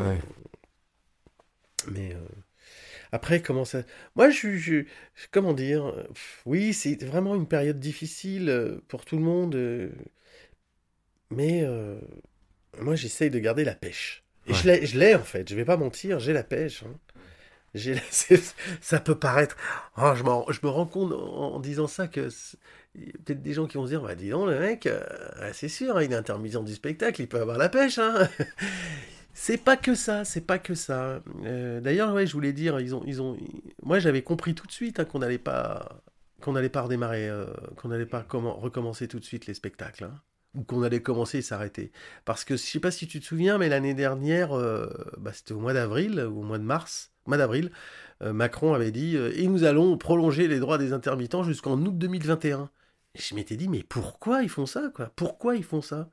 [1.91, 2.19] Mais euh,
[3.11, 3.83] après, comment ça
[4.15, 4.83] Moi, je, je
[5.31, 5.93] comment dire
[6.45, 9.55] Oui, c'est vraiment une période difficile pour tout le monde,
[11.29, 11.63] mais
[12.79, 14.23] moi, j'essaye de garder la pêche.
[14.47, 15.47] Et je l'ai en fait.
[15.47, 16.83] Je vais pas mentir, j'ai la pêche.
[16.83, 16.95] Hein.
[18.81, 19.55] ça peut paraître.
[19.97, 22.29] Oh, je, me rends compte en, disant ça que
[23.25, 25.01] peut-être des gens qui vont se dire bah, dis donc, le mec, euh,
[25.53, 27.99] c'est sûr, hein, il est intermittent du spectacle, il peut avoir la pêche.
[27.99, 28.27] Hein.
[29.33, 31.21] c'est pas que ça, c'est pas que ça.
[31.43, 33.37] Euh, d'ailleurs, ouais, je voulais dire, ils ont, ils ont,
[33.83, 36.01] moi j'avais compris tout de suite hein, qu'on n'allait pas,
[36.41, 40.09] qu'on n'allait pas redémarrer, euh, qu'on n'allait pas recommencer tout de suite les spectacles
[40.55, 41.91] ou qu'on allait commencer et s'arrêter.
[42.25, 44.49] Parce que je sais pas si tu te souviens, mais l'année dernière,
[45.17, 47.71] bah, c'était au mois d'avril ou au mois de mars, mois d'avril,
[48.21, 51.97] euh, Macron avait dit euh, Et nous allons prolonger les droits des intermittents jusqu'en août
[51.97, 52.69] 2021.
[53.15, 55.11] Et je m'étais dit Mais pourquoi ils font ça quoi?
[55.15, 56.09] Pourquoi ils font ça?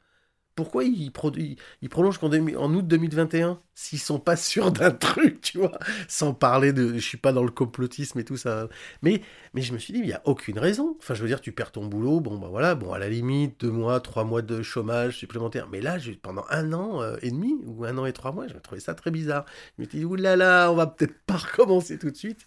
[0.56, 5.78] Pourquoi ils, prolongent en, août 2021 s'ils sont pas sûrs d'un truc, tu vois?
[6.08, 6.94] Sans parler de...
[6.94, 8.68] Je suis pas dans le complotisme et tout ça.
[9.02, 9.20] Mais,
[9.54, 10.96] je me suis dit, il n'y a aucune raison.
[10.98, 13.60] Enfin, je veux dire, tu perds ton boulot, bon, ben voilà, bon, à la limite,
[13.60, 15.68] deux mois, trois mois de chômage supplémentaire.
[15.70, 18.54] Mais là, pendant un an euh, et demi, ou un an et trois mois, je
[18.54, 19.44] trouvé ça très bizarre.
[19.76, 22.46] Je me suis dit, oulala, on va peut-être pas recommencer tout de suite.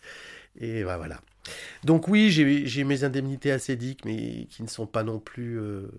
[0.60, 1.22] Et ben, voilà.
[1.84, 5.60] Donc oui, j'ai mes indemnités assez diques, mais qui ne sont pas non plus...
[5.60, 5.92] Euh,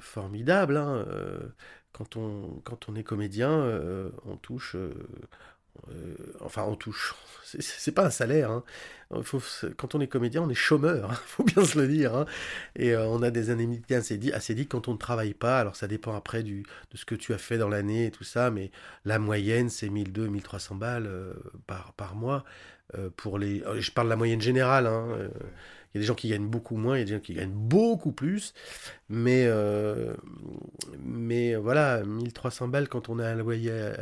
[0.00, 0.76] formidable.
[0.76, 1.40] Hein, euh,
[1.92, 4.76] quand, on, quand on est comédien, euh, on touche
[6.40, 7.14] enfin, on touche.
[7.60, 8.50] C'est pas un salaire.
[8.50, 8.64] Hein.
[9.76, 11.10] Quand on est comédien, on est chômeur.
[11.10, 12.26] Hein, faut bien se le dire.
[12.76, 15.60] Et on a des indemnités assez, assez dit quand on ne travaille pas.
[15.60, 18.24] Alors, ça dépend après du, de ce que tu as fait dans l'année et tout
[18.24, 18.50] ça.
[18.50, 18.70] Mais
[19.04, 21.10] la moyenne, c'est 1200, 1300 balles
[21.66, 22.44] par, par mois.
[23.16, 23.62] Pour les...
[23.78, 24.90] Je parle de la moyenne générale.
[25.94, 27.34] Il y a des gens qui gagnent beaucoup moins, il y a des gens qui
[27.34, 28.52] gagnent beaucoup plus.
[29.08, 30.14] Mais, euh,
[30.98, 33.92] mais voilà, 1300 balles quand on a un loyer.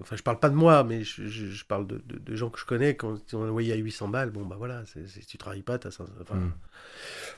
[0.00, 2.96] enfin, je parle pas de moi, mais je, parle de, de, gens que je connais.
[2.96, 5.78] Quand on a un loyer à 800 balles, bon, bah voilà, si tu travailles pas,
[5.78, 6.04] tu as ça.
[6.22, 6.52] Enfin, hmm.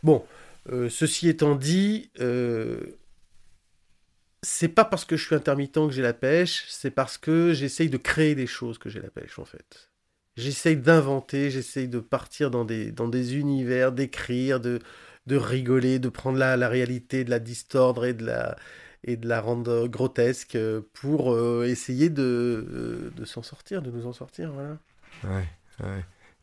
[0.05, 0.25] Bon,
[0.71, 2.11] euh, ceci étant dit.
[2.21, 2.81] Euh,
[4.43, 7.89] c'est pas parce que je suis intermittent que j'ai la pêche, c'est parce que j'essaye
[7.89, 9.91] de créer des choses que j'ai la pêche en fait.
[10.37, 14.81] J'essaye d'inventer, j'essaye de partir dans des, dans des univers, d'écrire, de,
[15.27, 18.57] de rigoler, de prendre la, la réalité, de la distordre et de la,
[19.05, 20.59] et de la rendre grotesque
[20.93, 24.53] pour euh, essayer de, euh, de s'en sortir, de nous en sortir.
[25.23, 25.95] Ouais.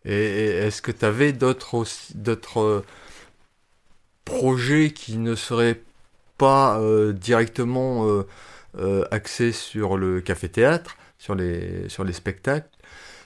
[0.06, 1.84] Et, est-ce que tu avais d'autres,
[2.58, 2.82] euh,
[4.24, 5.82] projets qui ne seraient
[6.38, 6.82] pas
[7.14, 8.24] directement
[9.12, 12.70] axés sur le café-théâtre, sur les, sur les spectacles?
[12.72, 12.81] euh,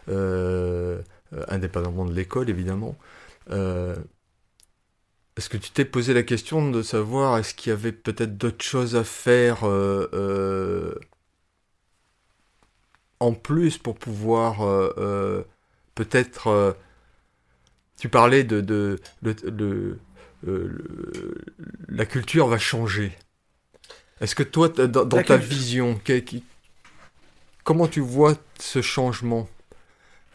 [0.08, 2.96] indépendamment de l'école évidemment.
[3.52, 3.96] Euh,
[5.38, 8.64] est-ce que tu t'es posé la question de savoir est-ce qu'il y avait peut-être d'autres
[8.64, 10.96] choses à faire euh,
[13.20, 14.60] en plus pour pouvoir
[15.96, 16.76] peut-être
[17.98, 20.00] tu parlais de, de,
[21.88, 23.14] la culture va changer.
[24.22, 26.00] Est-ce que toi, dans, ta vision,
[27.64, 29.50] comment tu vois ce changement?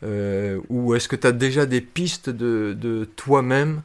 [0.02, 3.82] Ou est-ce que tu as déjà des pistes de, toi-même,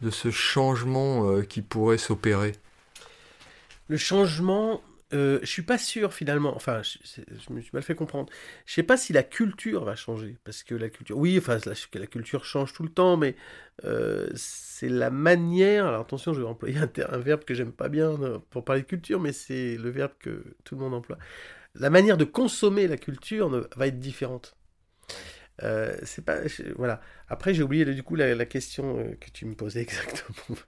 [0.00, 2.52] de ce changement qui pourrait s'opérer?
[3.88, 4.82] Le changement,
[5.14, 8.28] euh, je suis pas sûr finalement, enfin, je, me suis mal fait comprendre.
[8.64, 12.00] Je sais pas si la culture va changer, parce que la culture, oui, enfin, la,
[12.00, 13.36] la culture change tout le temps, mais
[13.84, 15.86] euh, c'est la manière.
[15.86, 18.86] Alors attention, je vais employer un, verbe que j'aime pas bien euh, pour parler de
[18.86, 21.18] culture, mais c'est le verbe que tout le monde emploie.
[21.76, 24.56] La manière de consommer la culture va être différente.
[25.62, 26.36] Euh, c'est pas
[26.76, 27.00] voilà.
[27.28, 30.58] Après j'ai oublié du coup la, question euh, que tu me posais exactement.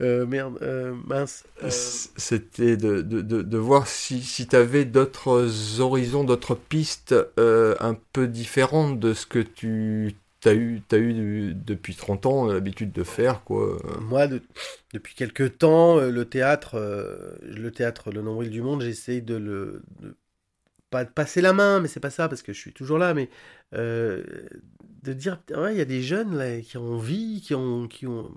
[0.00, 0.58] Euh, merde
[1.06, 7.96] mince c'était de, de, de, voir si, si tu avais d'autres horizons d'autres pistes un
[8.12, 13.04] peu différentes de ce que tu as eu, as eu depuis 30 ans l'habitude de
[13.04, 13.78] faire quoi.
[14.00, 14.26] Moi
[14.92, 16.78] depuis quelques temps le théâtre
[17.42, 19.82] le théâtre le nombril du monde j'essaye de le
[20.92, 23.14] pas de passer la main, mais c'est pas ça parce que je suis toujours là,
[23.14, 23.30] mais
[23.74, 24.22] euh,
[25.02, 28.30] de dire il y a des jeunes là, qui ont envie, qui ont, qui ont,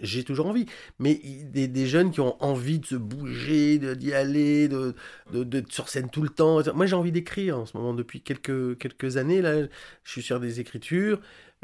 [0.00, 0.66] j'ai toujours envie,
[0.98, 4.94] mais des, jeunes qui ont envie de se bouger, d'y aller, de,
[5.32, 6.60] de, sur scène tout le temps.
[6.74, 9.40] Moi, j'ai envie d'écrire en ce moment depuis quelques, quelques années.
[9.40, 9.62] Là,
[10.04, 11.20] je suis sur des écritures.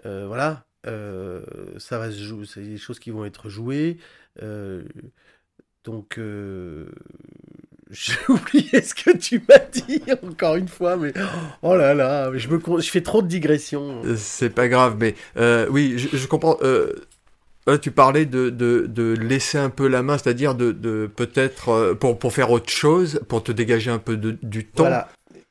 [0.06, 1.44] Euh, voilà, euh,
[1.78, 3.98] ça va se jouer, c'est des choses qui vont être jouées.
[5.84, 6.20] donc,
[7.90, 11.12] j'ai oublié ce que tu m'as dit encore une fois, mais
[11.62, 14.02] oh là là, je me je fais trop de digressions.
[14.04, 16.56] Euh, c'est pas grave, mais euh, oui, je, comprends.
[16.62, 16.92] Euh,
[17.80, 22.18] tu parlais de, de, de, laisser un peu la main, c'est-à-dire de, de peut-être pour,
[22.18, 24.84] pour faire autre chose, pour te dégager un peu de, du temps.
[24.84, 25.08] Voilà,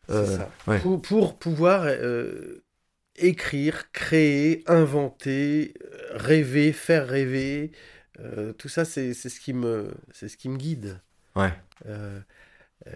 [0.10, 0.50] ça.
[0.82, 1.88] Pour, pour, pouvoir
[3.18, 5.74] écrire, créer, inventer,
[6.12, 7.72] rêver, faire rêver.
[8.58, 11.00] tout ça, c'est ce qui me, c'est ce qui me guide.
[11.38, 12.20] Euh,
[12.88, 12.92] euh,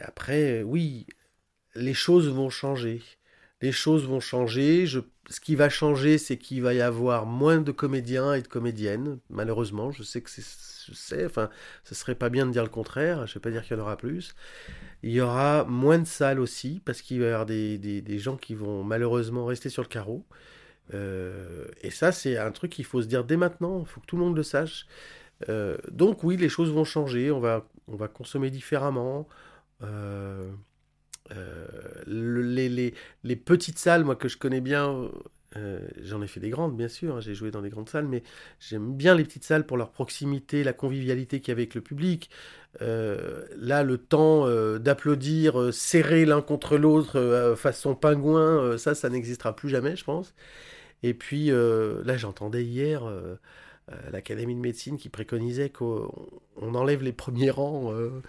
[0.00, 1.06] après, oui,
[1.74, 3.02] les choses vont changer.
[3.60, 4.86] Les choses vont changer.
[4.86, 9.18] Ce qui va changer, c'est qu'il va y avoir moins de comédiens et de comédiennes.
[9.30, 11.48] Malheureusement, je sais que c'est, je enfin,
[11.84, 13.26] ce serait pas bien de dire le contraire.
[13.26, 14.34] Je vais pas dire qu'il y en aura plus.
[15.02, 18.36] Il y aura moins de salles aussi, parce qu'il va y avoir des, des, gens
[18.36, 20.26] qui vont malheureusement rester sur le carreau.
[20.94, 23.80] Euh, et ça, c'est un truc qu'il faut se dire dès maintenant.
[23.80, 24.86] Il faut que tout le monde le sache.
[25.90, 29.26] Donc oui, les choses vont changer, on va, on va consommer différemment.
[29.82, 30.50] Euh,
[31.32, 31.66] euh,
[32.06, 35.10] les, petites salles, moi que je connais bien,
[36.00, 38.22] j'en ai fait des grandes bien sûr, hein, j'ai joué dans des grandes salles, mais
[38.58, 41.80] j'aime bien les petites salles pour leur proximité, la convivialité qu'il y a avec le
[41.80, 42.30] public.
[42.80, 44.46] là, le temps
[44.78, 50.34] d'applaudir serré l'un contre l'autre façon pingouin, ça, ça n'existera plus jamais, je pense.
[51.02, 53.36] Et puis là, j'entendais hier euh,
[54.10, 56.10] l'Académie de médecine qui préconisait qu'on
[56.56, 58.22] enlève les premiers rangs euh,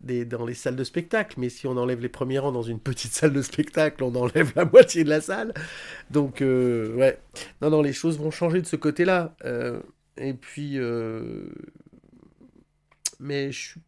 [0.00, 2.80] des dans les salles de spectacle, mais si on enlève les premiers rangs dans une
[2.80, 5.54] petite salle de spectacle, on enlève la moitié de la salle.
[6.10, 7.20] Donc, euh, ouais.
[7.62, 9.34] Non, non, les choses vont changer de ce côté-là.
[10.16, 10.78] et puis,
[13.20, 13.80] mais je suis.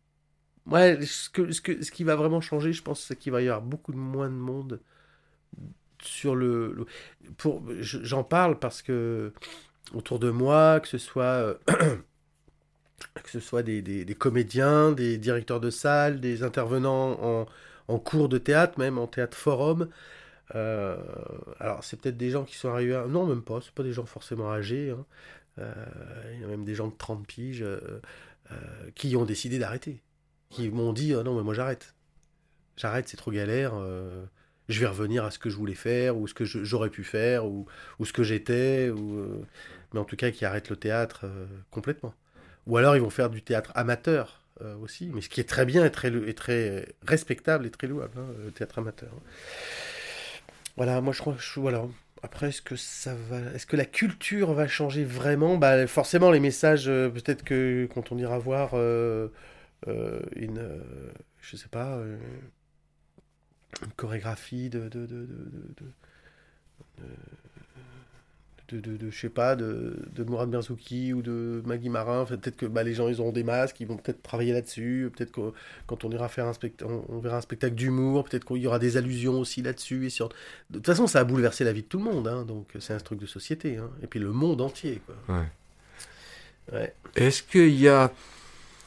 [0.67, 3.63] Ouais, ce, que, ce, qui va vraiment changer, je pense, c'est qu'il va y avoir
[3.63, 4.81] beaucoup moins de monde
[6.03, 6.87] sur le.
[7.37, 9.33] pour, j'en parle parce que
[9.95, 15.61] autour de moi, que ce soit, euh, que ce soit des, des, comédiens, des directeurs
[15.61, 17.47] de salle, des intervenants en,
[17.89, 19.89] en cours de théâtre, même en théâtre forum.
[20.55, 20.97] Euh,
[21.61, 23.07] alors, c'est peut-être des gens qui sont arrivés à...
[23.07, 24.91] Non, même pas, c'est pas des gens forcément âgés.
[24.91, 25.05] Hein.
[25.59, 25.75] Euh,
[26.35, 27.65] il y a même des gens de 30 piges
[28.95, 30.03] qui ont décidé d'arrêter.
[30.51, 31.95] Qui m'ont dit oh, non, mais moi j'arrête.
[32.77, 33.73] J'arrête, c'est trop galère
[34.69, 37.47] je vais revenir à ce que je voulais faire, ou ce que j'aurais pu faire,
[37.47, 37.67] ou,
[38.05, 39.43] ce que j'étais, euh,
[39.93, 42.15] mais en tout cas qui arrêtent le théâtre euh, complètement.
[42.67, 45.67] Ou alors ils vont faire du théâtre amateur euh, aussi, mais ce qui est très
[45.67, 49.11] bien et très, respectable et très louable, hein, le théâtre amateur.
[50.77, 51.85] Voilà, moi je crois voilà.
[52.25, 55.57] Après, est-ce que ça va, est-ce que la culture va changer vraiment?
[55.57, 60.61] Bah forcément, les messages, peut-être que quand on ira voir une,
[61.41, 61.99] je sais pas
[63.81, 65.27] une chorégraphie de de, de,
[68.69, 72.25] de, de, de, je sais pas, de, de Mourad Berzouki ou de Maggie Marin.
[72.25, 75.11] peut-être que bah, les gens, ils auront des masques, ils vont peut-être travailler là-dessus.
[75.15, 75.53] Peut-être que
[75.87, 78.25] quand on ira faire un spectacle, on, verra un spectacle d'humour.
[78.25, 80.07] Peut-être qu'il y aura des allusions aussi là-dessus.
[80.07, 80.29] Et sur...
[80.71, 82.29] De toute façon, ça a bouleversé la vie de tout le monde.
[82.29, 83.77] Hein, donc, c'est un truc de société.
[83.77, 85.03] Hein, et puis le monde entier.
[85.07, 85.37] Quoi.
[85.37, 85.47] Ouais.
[86.73, 86.95] Ouais.
[87.17, 88.13] Est-ce qu'il y a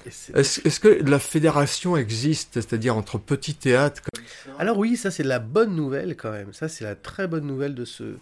[0.05, 4.01] est-ce que la fédération existe, c'est-à-dire entre petits théâtres
[4.59, 6.53] Alors oui, ça c'est la bonne nouvelle quand même.
[6.53, 8.15] Ça c'est la très bonne nouvelle de ce,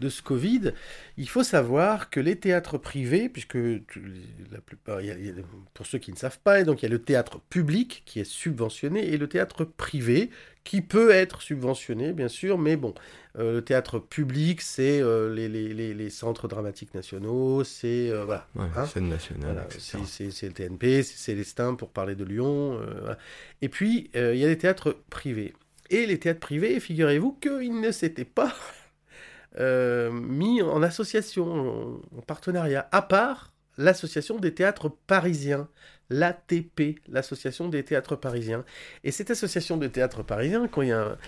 [0.00, 0.72] de ce Covid,
[1.18, 4.98] il faut savoir que les théâtres privés, puisque la plupart,
[5.74, 8.24] pour ceux qui ne savent pas, donc il y a le théâtre public qui est
[8.24, 10.30] subventionné et le théâtre privé
[10.64, 12.94] qui peut être subventionné, bien sûr, mais bon,
[13.38, 18.46] euh, le théâtre public, c'est euh, les, les, les, centres dramatiques nationaux, c'est euh, voilà,
[18.56, 18.86] hein.
[18.86, 19.98] scène nationale, c'est
[20.46, 22.80] le TNP, c'est Célestin pour parler de Lyon,
[23.62, 25.54] et puis il y a les théâtres privés.
[25.88, 28.54] Et les théâtres privés, figurez-vous qu'ils ne s'étaient pas
[29.58, 35.68] mis en association, en partenariat, à part l'association des théâtres parisiens,
[36.10, 38.64] l'ATP, l'association des théâtres parisiens.
[39.04, 41.18] Et cette association de théâtres parisiens, quand il y a un,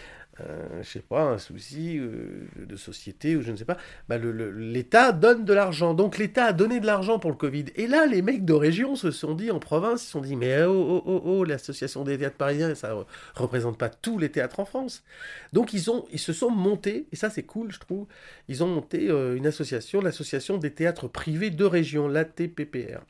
[0.83, 3.77] je sais pas, un souci euh, de société ou je ne sais pas,
[4.09, 5.95] bah l'État donne de l'argent.
[5.95, 7.67] Donc l'État a donné de l'argent pour le Covid.
[7.77, 10.37] Et là, les mecs de région se sont dit, en province, ils se sont dit,
[10.37, 13.03] mais oh, oh, oh, oh l'association des théâtres parisiens, ça ne
[13.35, 15.05] représente pas tous les théâtres en France.
[15.53, 18.07] Donc ils, ont, ils se sont montés, et ça c'est cool, je trouve,
[18.49, 23.01] ils ont monté euh, une association, l'association des théâtres privés de région, l'ATPPR.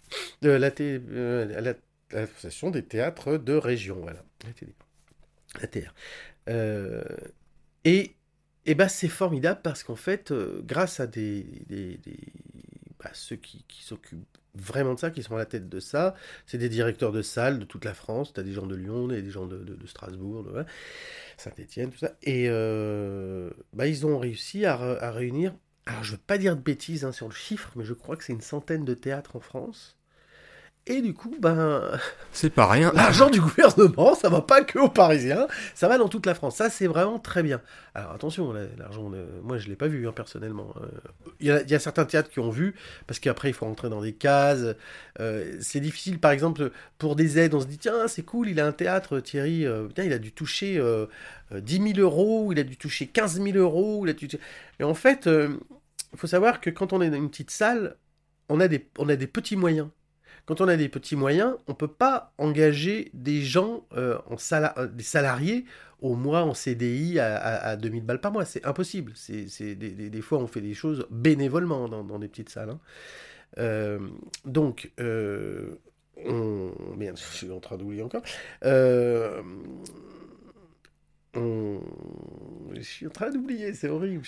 [2.12, 4.22] L'association des théâtres de région, voilà.
[5.60, 5.94] l'ATR.
[6.48, 7.02] Euh,
[7.84, 8.14] et,
[8.66, 11.98] et bah, c'est formidable parce qu'en fait, euh, grâce à des, des,
[12.98, 16.14] bah, ceux qui, qui s'occupent vraiment de ça, qui sont à la tête de ça,
[16.46, 19.08] c'est des directeurs de salles de toute la France, tu as des gens de Lyon,
[19.08, 20.64] des gens de, Strasbourg, de
[21.38, 25.54] Saint-Étienne, tout ça, et euh, bah, ils ont réussi à, à, réunir,
[25.86, 28.24] alors je veux pas dire de bêtises hein, sur le chiffre, mais je crois que
[28.24, 29.96] c'est une centaine de théâtres en France,
[30.86, 31.82] et du coup, ben.
[32.32, 32.92] C'est pas rien.
[32.94, 36.56] L'argent du gouvernement, ça va pas que aux Parisiens, ça va dans toute la France.
[36.56, 37.60] Ça, c'est vraiment très bien.
[37.94, 40.74] Alors attention, l'argent, moi je l'ai pas vu hein, personnellement.
[40.80, 40.86] Euh,
[41.40, 42.74] il y, a certains théâtres qui ont vu,
[43.06, 44.74] parce qu'après il faut rentrer dans des cases.
[45.20, 48.58] Euh, c'est difficile, par exemple, pour des aides, on se dit tiens, c'est cool, il
[48.58, 50.82] a un théâtre, Thierry, euh, il a dû toucher
[51.52, 54.04] 10 000 euros, il a dû toucher 15 000 euros.
[54.06, 54.28] Il a dû...
[54.80, 57.96] Et en fait, il faut savoir que quand on est dans une petite salle,
[58.48, 59.88] on a des, on a des petits moyens.
[60.44, 64.36] Quand on a des petits moyens, on ne peut pas engager des gens, euh, en
[64.52, 65.64] euh, des salariés
[66.00, 68.44] au mois en CDI à, 2000 balles par mois.
[68.44, 69.12] C'est impossible.
[69.28, 72.70] Des, fois, on fait des choses bénévolement dans, des petites salles.
[72.70, 72.80] Hein.
[73.58, 74.00] Euh,
[74.44, 75.76] donc, je
[77.14, 78.22] suis en train d'oublier encore.
[78.64, 79.42] Je
[82.80, 84.24] suis en train d'oublier, c'est horrible.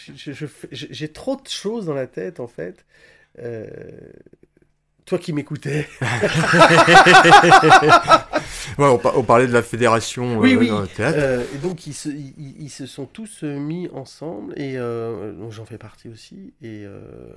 [0.70, 2.86] J'ai trop de choses dans la tête, en fait.
[5.06, 5.86] Toi qui m'écoutais.
[8.78, 10.70] on, parlait de la fédération oui, euh, oui.
[10.96, 11.18] théâtre.
[11.20, 14.78] Euh, et donc ils se, ils, se, sont tous euh, mis ensemble et
[15.50, 16.84] j'en fais partie aussi et,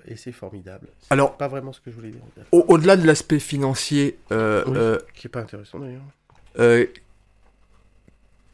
[0.08, 0.88] et c'est formidable.
[1.10, 2.21] Alors, pas vraiment ce que je voulais dire.
[2.51, 6.03] Au-delà de l'aspect financier, qui est pas intéressant d'ailleurs.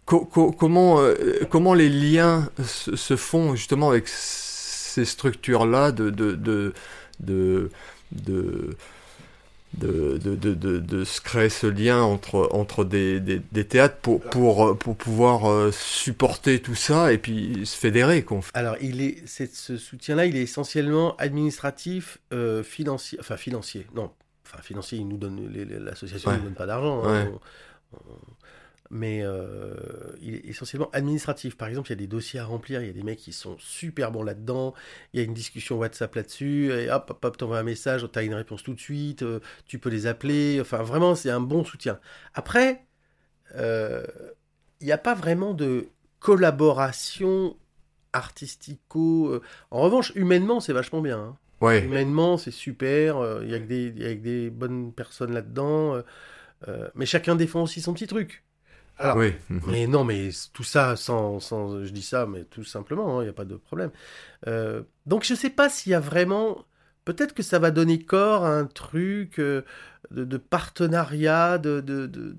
[0.06, 1.00] comment,
[1.52, 6.74] comment les liens se, font justement avec ces structures-là de, de, de,
[7.20, 7.70] de,
[8.12, 8.76] de
[9.78, 14.22] de, de, de, de, se créer ce lien entre, entre des, des, des théâtres pour,
[14.22, 18.26] pour, pour pouvoir euh, supporter tout ça et puis se fédérer.
[18.54, 24.12] Alors, il est, ce soutien-là, il est essentiellement administratif, euh, financier, enfin financier, non,
[24.46, 25.52] enfin financier, il nous donne,
[25.84, 27.04] l'association ne nous donne pas d'argent.
[27.06, 27.32] Hein,
[28.90, 29.74] mais euh,
[30.22, 31.58] il est essentiellement administratif.
[31.58, 33.34] Par exemple, il y a des dossiers à remplir, il y a des mecs qui
[33.34, 34.74] sont super bons là-dedans,
[35.14, 38.24] il y a une discussion WhatsApp là-dessus, et hop, hop, hop t'envoies un message, t'as
[38.24, 41.64] une réponse tout de suite, euh, tu peux les appeler, enfin vraiment, c'est un bon
[41.64, 42.00] soutien.
[42.34, 42.86] Après,
[43.56, 44.06] euh,
[44.82, 45.88] il n'y a pas vraiment de
[46.20, 47.58] collaboration
[48.14, 49.42] artistico...
[49.72, 51.20] En revanche, humainement, c'est vachement bien.
[51.20, 51.38] Hein.
[51.62, 51.84] Ouais.
[51.84, 56.04] Humainement, c'est super, il y, a que des bonnes personnes là-dedans,
[56.94, 58.44] mais chacun défend aussi son petit truc.
[58.98, 59.34] Alors, oui.
[59.68, 63.24] Mais non, mais tout ça, sans, sans, je dis ça, mais tout simplement, il hein,
[63.24, 63.92] n'y a pas de problème.
[64.48, 66.66] Euh, donc je ne sais pas s'il y a vraiment...
[67.06, 69.64] Peut-être que ça va donner corps à un truc euh,
[70.12, 71.82] de, partenariat, de...
[71.82, 72.36] de, de...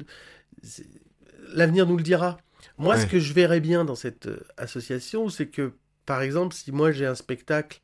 [1.53, 2.39] L'avenir nous le dira.
[2.79, 5.73] Moi, ce que je verrais bien dans cette euh, association, c'est que,
[6.07, 7.81] par exemple, si moi j'ai un spectacle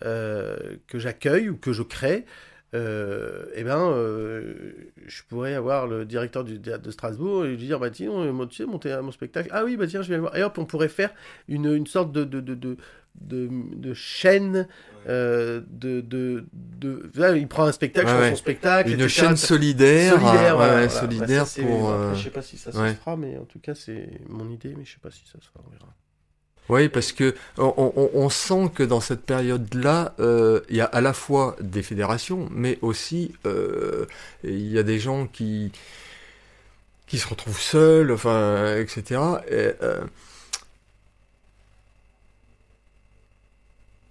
[0.00, 2.24] que j'accueille ou que je crée,
[2.74, 4.54] euh, eh ben, euh,
[5.06, 8.46] je pourrais avoir le directeur du théâtre de Strasbourg et lui dire, bah tiens, euh,
[8.46, 9.50] tu sais, mon spectacle.
[9.52, 10.36] Ah oui, bah tiens, je vais le voir.
[10.36, 11.12] Et hop, on pourrait faire
[11.48, 12.78] une, une sorte de, de, de, de,
[13.20, 14.66] de, chaîne
[15.06, 18.90] euh, de, de, de, Là, il prend un spectacle, ouais, son spectacle.
[18.90, 20.14] Une chaîne solidaire.
[20.14, 21.92] Solidaire, ouais, solidaire pour.
[21.92, 24.74] Après, je sais pas si ça se fera, mais en tout cas, c'est mon idée,
[24.78, 25.94] mais je sais pas si ça se fera, on verra.
[26.68, 31.12] Oui, parce que on, sent que dans cette période-là, euh, il y a à la
[31.12, 34.06] fois des fédérations, mais aussi euh,
[34.44, 35.72] il y a des gens qui
[37.06, 39.20] qui se retrouvent seuls, enfin, etc.
[39.50, 40.00] Et, euh,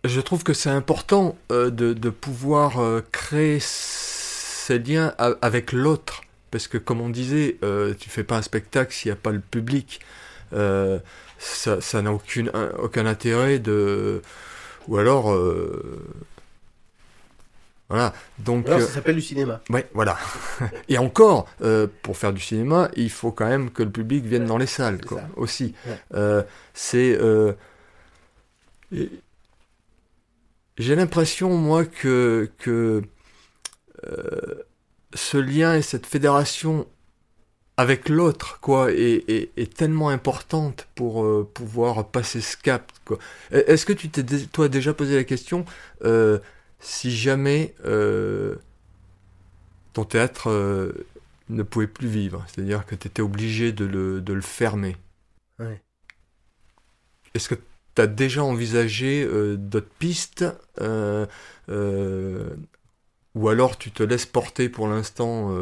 [0.04, 2.80] je trouve que c'est important de, de, pouvoir
[3.12, 6.22] créer ces liens avec l'autre.
[6.52, 7.58] Parce que comme on disait,
[8.00, 10.02] tu fais pas un spectacle s'il n'y a pas le public.
[11.42, 14.22] Ça n'a aucune, aucun intérêt de...
[14.88, 15.36] Ou alors
[17.92, 18.14] voilà.
[18.40, 19.60] Donc, Alors, ça euh, s'appelle du cinéma.
[19.70, 20.18] Ouais, voilà.
[20.88, 24.46] Et encore, euh, pour faire du cinéma, il faut quand même que le public vienne
[24.46, 25.76] dans les salles, quoi, aussi.
[26.14, 26.42] Euh,
[26.74, 27.20] c'est.
[30.78, 33.02] J'ai l'impression, moi, que, que
[35.14, 36.88] ce lien et cette fédération
[37.78, 43.18] avec l'autre, quoi, est, est, tellement importante pour pouvoir passer ce cap, quoi.
[43.52, 45.66] Est-ce que tu t'es, toi, déjà posé la question
[46.82, 48.56] si jamais euh,
[49.94, 50.92] ton théâtre euh,
[51.50, 54.98] ne pouvait plus vivre, c'est-à-dire que tu étais obligé de le, de le fermer?
[57.36, 57.56] Est-ce que
[57.96, 60.44] tu as déjà envisagé euh, d'autres pistes
[63.34, 65.56] ou alors tu te laisses porter pour l'instant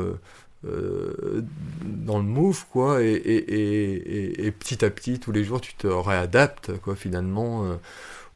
[0.64, 5.88] dans le move quoi et, et, et, petit à petit tous les jours tu te
[5.88, 7.80] réadaptes quoi finalement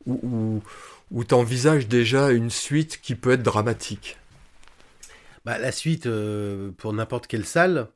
[0.06, 0.62] ou,
[1.12, 4.18] ou t'envisages déjà une suite qui peut être dramatique
[5.46, 7.88] bah, La suite, euh, pour n'importe quelle salle,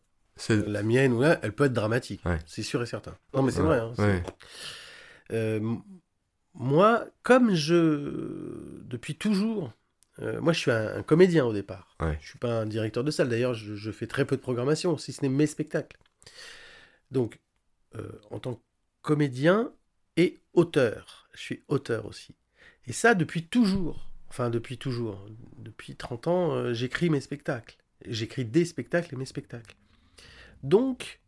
[0.49, 2.21] la mienne ou là, elle peut être dramatique.
[2.45, 3.15] C'est sûr et certain.
[3.33, 3.79] Non, mais c'est vrai.
[3.79, 4.21] Hein,
[5.33, 5.75] euh,
[6.53, 8.83] moi, comme je.
[8.83, 9.73] Depuis toujours.
[10.21, 11.95] Euh, moi, je suis un, comédien au départ.
[11.99, 13.29] Je ne suis pas un directeur de salle.
[13.29, 15.97] D'ailleurs, je, je, fais très peu de programmation, si ce n'est mes spectacles.
[17.11, 17.39] Donc,
[18.29, 18.61] en tant que
[19.01, 19.71] comédien
[20.17, 22.35] et auteur, je suis auteur aussi.
[22.87, 24.09] Et ça, depuis toujours.
[24.29, 25.25] Enfin, depuis toujours.
[25.57, 27.77] Depuis 30 ans, euh, j'écris mes spectacles.
[28.05, 29.75] J'écris des spectacles et mes spectacles.
[30.63, 31.19] Donc,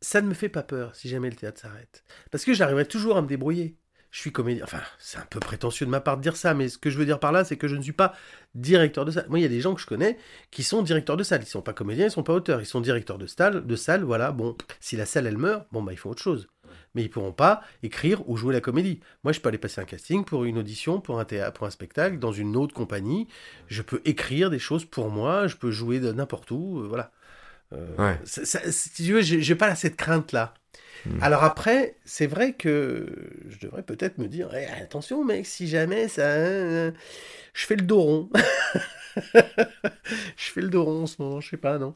[0.00, 2.04] ça ne me fait pas peur si jamais le théâtre s'arrête.
[2.30, 3.76] Parce que j'arriverai toujours à me débrouiller.
[4.14, 4.62] Je suis comédien.
[4.62, 6.96] Enfin, c'est un peu prétentieux de ma part de dire ça, mais ce que je
[6.96, 8.14] veux dire par là, c'est que je ne suis pas
[8.54, 9.26] directeur de salle.
[9.28, 10.18] Moi, il y a des gens que je connais
[10.52, 11.40] qui sont directeurs de salle.
[11.40, 12.60] Ils ne sont pas comédiens, ils ne sont pas auteurs.
[12.60, 13.66] Ils sont directeurs de salle.
[13.66, 14.30] De salle, voilà.
[14.30, 16.46] Bon, si la salle elle meurt, bon bah ils font autre chose
[16.94, 19.00] mais ils pourront pas écrire ou jouer la comédie.
[19.24, 21.70] Moi, je peux aller passer un casting pour une audition, pour un théâtre, pour un
[21.70, 23.26] spectacle, dans une autre compagnie.
[23.66, 27.10] Je peux écrire des choses pour moi, je peux jouer de n'importe où, euh, voilà.
[27.72, 30.54] Euh, si tu veux, j'ai pas cette crainte-là.
[31.06, 31.22] Hmm.
[31.22, 33.06] Alors après, c'est vrai que
[33.48, 36.22] je devrais peut-être me dire, eh, attention mec, si jamais ça...
[36.22, 36.92] Euh,
[37.52, 38.30] je fais le dos rond.
[39.34, 41.92] je fais le dos rond en ce moment, je sais pas, non.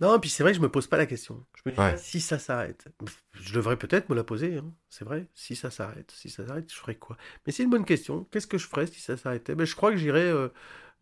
[0.00, 1.44] Non, puis c'est vrai que je me pose pas la question.
[1.54, 2.88] Je me dis, si ça s'arrête,
[3.32, 4.72] je devrais peut-être me la poser, hein.
[4.90, 5.26] c'est vrai.
[5.34, 7.16] Si ça s'arrête, si ça s'arrête, je ferais quoi?
[7.46, 8.26] Mais c'est une bonne question.
[8.30, 9.54] Qu'est-ce que je ferais si ça s'arrêtait?
[9.54, 10.20] Ben, Je crois que j'irais.
[10.20, 10.48] Euh,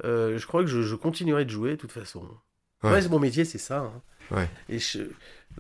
[0.04, 2.28] euh, je crois que je, continuerai de jouer de toute façon.
[2.82, 3.08] Ouais.
[3.08, 3.78] mon métier, c'est ça.
[3.78, 4.02] Hein.
[4.68, 5.02] Et je,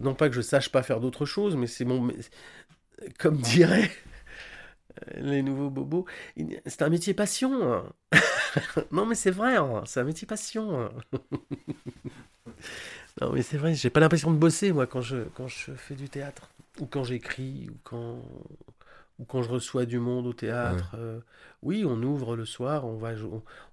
[0.00, 2.08] non pas que je sache pas faire d'autres choses, mais c'est mon.
[3.18, 3.90] Comme dirait
[5.16, 6.06] les nouveaux bobos,
[6.66, 7.72] c'est un métier passion.
[7.72, 7.84] Hein.
[8.92, 9.56] non, mais c'est vrai,
[9.86, 10.90] c'est un métier passion.
[13.20, 15.94] Non, mais c'est vrai, j'ai pas l'impression de bosser, moi, quand je, quand je fais
[15.94, 16.48] du théâtre.
[16.80, 18.22] Ou quand j'écris, ou quand,
[19.18, 20.94] ou quand je reçois du monde au théâtre.
[20.96, 21.20] Euh,
[21.62, 23.12] oui, on ouvre le soir, on, va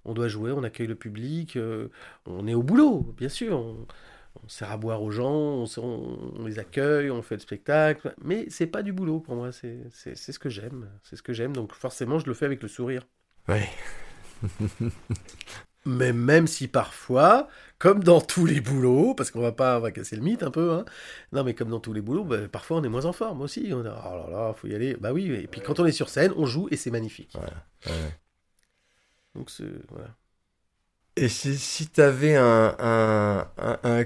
[0.04, 1.88] on, doit jouer, on accueille le public, euh,
[2.26, 3.58] on est au boulot, bien sûr.
[3.58, 3.86] On,
[4.48, 8.14] sert à boire aux gens, on, les accueille, on fait le spectacle.
[8.22, 10.88] Mais c'est pas du boulot pour moi, c'est ce que j'aime.
[11.02, 13.06] C'est ce que j'aime, donc forcément, je le fais avec le sourire.
[13.48, 13.68] Ouais.
[15.86, 19.92] Mais même si parfois, comme dans tous les boulots, parce qu'on va pas, on va
[19.92, 20.84] casser le mythe un peu, hein.
[21.32, 23.70] Non, mais comme dans tous les boulots, bah, parfois on est moins en forme aussi.
[23.72, 24.94] On a, oh là là, faut y aller.
[25.00, 25.32] Bah oui.
[25.32, 27.34] Et puis quand on est sur scène, on joue et c'est magnifique.
[29.34, 30.14] Donc c'est voilà.
[31.16, 34.04] Et si, si tu avais un, un, un, un,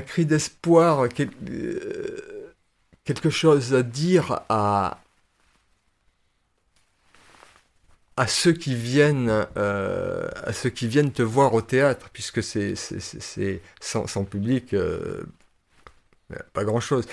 [0.00, 2.50] cri d'espoir, euh,
[3.04, 5.00] quelque chose à dire à,
[8.16, 12.74] à ceux qui viennent euh, à ceux qui viennent te voir au théâtre puisque c'est
[13.80, 15.22] sans, sans, public euh,
[16.52, 17.06] pas grand chose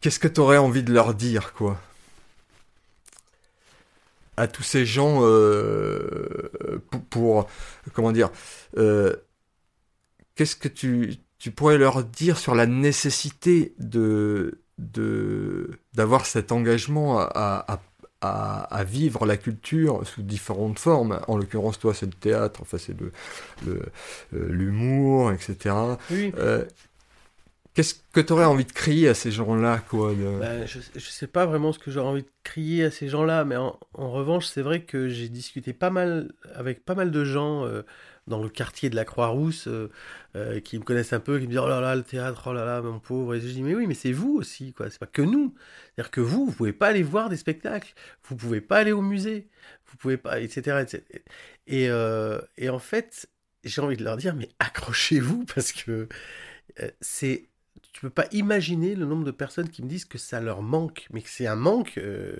[0.00, 1.80] qu'est-ce que tu aurais envie de leur dire quoi?
[4.38, 5.20] À tous ces gens
[6.90, 7.48] pour, pour,
[7.94, 8.30] comment dire
[10.36, 17.18] qu'est-ce que tu, tu pourrais leur dire sur la nécessité de de d'avoir cet engagement
[17.18, 17.80] à, à
[18.20, 21.20] à, vivre la culture sous différentes formes.
[21.28, 22.94] En l'occurrence, toi, c'est le théâtre, enfin, c'est
[23.68, 23.80] euh,
[24.32, 25.74] l'humour, le, etc.
[26.12, 26.64] Euh,
[27.74, 31.26] qu'est-ce que tu aurais envie de crier à ces gens-là quoi bah, Je ne sais
[31.26, 34.62] pas vraiment ce que j'aurais envie de crier à ces gens-là, mais en, revanche, c'est
[34.62, 37.64] vrai que j'ai discuté pas mal avec pas mal de gens.
[37.64, 37.82] Euh,
[38.26, 39.68] dans le quartier de la Croix-Rousse,
[40.64, 42.64] qui me connaissent un peu, qui me disent oh là là le théâtre, oh là
[42.64, 43.34] là mon pauvre.
[43.34, 44.90] Et je dis mais oui, mais c'est vous aussi quoi.
[44.90, 45.54] C'est pas que nous.
[45.94, 49.02] C'est-à-dire que vous, vous pouvez pas aller voir des spectacles, vous pouvez pas aller au
[49.02, 49.48] musée,
[49.86, 50.82] vous pouvez pas, etc.
[50.82, 51.02] etc.
[51.66, 51.88] Et,
[52.56, 53.28] et en fait,
[53.64, 56.08] j'ai envie de leur dire mais accrochez-vous parce que
[57.00, 57.48] c'est
[57.92, 61.06] tu peux pas imaginer le nombre de personnes qui me disent que ça leur manque,
[61.12, 62.36] mais que c'est un manque euh,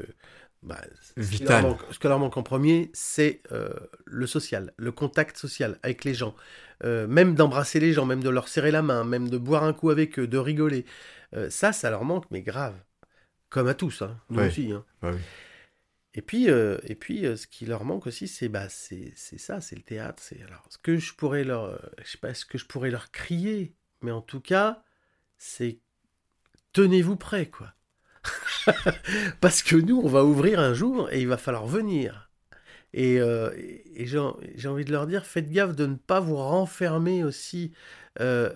[0.66, 0.80] bah.
[1.16, 3.70] Ce, qui leur manque en premier, c'est euh,
[4.04, 6.34] le social, le contact social avec les gens,
[6.84, 9.72] euh, même d'embrasser les gens, même de leur serrer la main, même de boire un
[9.72, 10.84] coup avec eux, de rigoler.
[11.48, 12.74] ça, ça leur manque, mais grave,
[13.48, 14.72] comme à tous, hein, nous aussi.
[14.72, 14.84] Hein.
[15.02, 15.18] oui.
[16.14, 19.82] Et puis, et puis ce qui leur manque aussi, c'est bah, c'est ça, c'est le
[19.82, 20.22] théâtre.
[20.22, 23.10] C'est alors ce que je pourrais leur, je sais pas, ce que je pourrais leur
[23.10, 24.82] crier, mais en tout cas,
[25.36, 25.78] c'est
[26.72, 27.72] tenez-vous prêts, quoi.
[29.41, 32.31] Parce que nous, on va ouvrir un jour et il va falloir venir.
[32.93, 33.51] Et, euh,
[33.97, 37.72] j'ai envie de leur dire, faites gaffe de ne pas vous renfermer aussi
[38.20, 38.51] euh,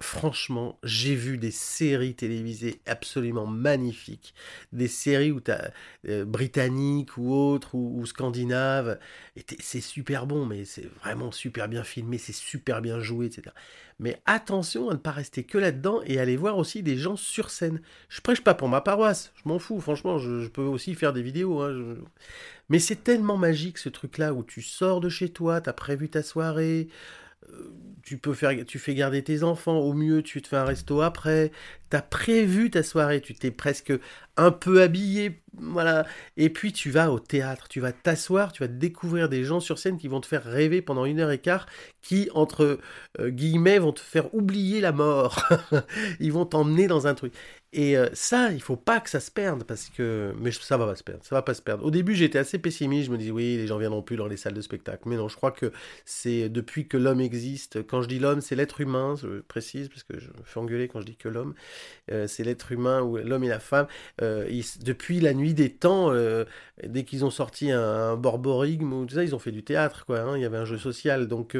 [0.00, 4.34] franchement, j'ai vu des séries télévisées absolument magnifiques.
[4.72, 5.70] Des séries où as,
[6.08, 8.98] euh, britanniques ou autres, ou, scandinaves.
[9.58, 13.54] C'est super bon, mais c'est vraiment super bien filmé, c'est super bien joué, etc.
[13.98, 17.48] Mais attention à ne pas rester que là-dedans et aller voir aussi des gens sur
[17.48, 17.80] scène.
[18.10, 21.22] Je prêche pas pour ma paroisse, je m'en fous, franchement, je, peux aussi faire des
[21.22, 21.62] vidéos.
[21.62, 21.96] Hein,
[22.68, 26.10] mais c'est tellement magique ce truc-là où tu sors de chez toi, tu as prévu
[26.10, 26.88] ta soirée,
[28.06, 31.00] tu peux faire, tu fais garder tes enfants, au mieux tu te fais un resto
[31.02, 31.50] après,
[31.90, 33.92] tu as prévu ta soirée, tu t'es presque
[34.36, 36.06] un peu habillé, voilà,
[36.36, 39.78] et puis tu vas au théâtre, tu vas t'asseoir, tu vas découvrir des gens sur
[39.78, 41.66] scène qui vont te faire rêver pendant une heure et quart,
[42.00, 42.78] qui, entre
[43.18, 45.44] euh, guillemets, vont te faire oublier la mort,
[46.20, 47.34] ils vont t'emmener dans un truc.
[47.76, 50.86] Et euh, ça, il faut pas que ça se perde parce que, mais ça va
[50.86, 51.84] pas se perdre, ça va pas se perdre.
[51.84, 54.38] Au début, j'étais assez pessimiste, je me disais oui, les gens viendront plus dans les
[54.38, 55.70] salles de spectacle, mais non, je crois que
[56.06, 57.86] c'est depuis que l'homme existe.
[57.86, 60.88] Quand je dis l'homme, c'est l'être humain, je précise parce que je me fais engueuler
[60.88, 61.52] quand je dis que l'homme,
[62.10, 63.88] euh, c'est l'être humain ou l'homme et la femme.
[64.22, 64.48] Euh,
[64.80, 66.14] depuis la nuit des temps,
[66.82, 70.06] dès qu'ils ont sorti un, un borborigme ou tout ça, ils ont fait du théâtre,
[70.06, 70.20] quoi.
[70.20, 70.38] Hein.
[70.38, 71.54] il y avait un jeu social, donc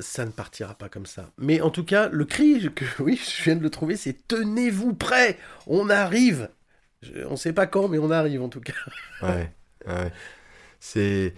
[0.00, 1.30] ça ne partira pas comme ça.
[1.38, 4.94] Mais en tout cas, le cri, que, oui, je viens de le trouver, c'est tenez-vous
[4.94, 6.50] prêts, on arrive.
[7.26, 8.74] on ne sait pas quand, mais on arrive en tout cas.
[9.22, 9.50] ouais,
[9.86, 10.12] ouais.
[10.80, 11.34] C'est,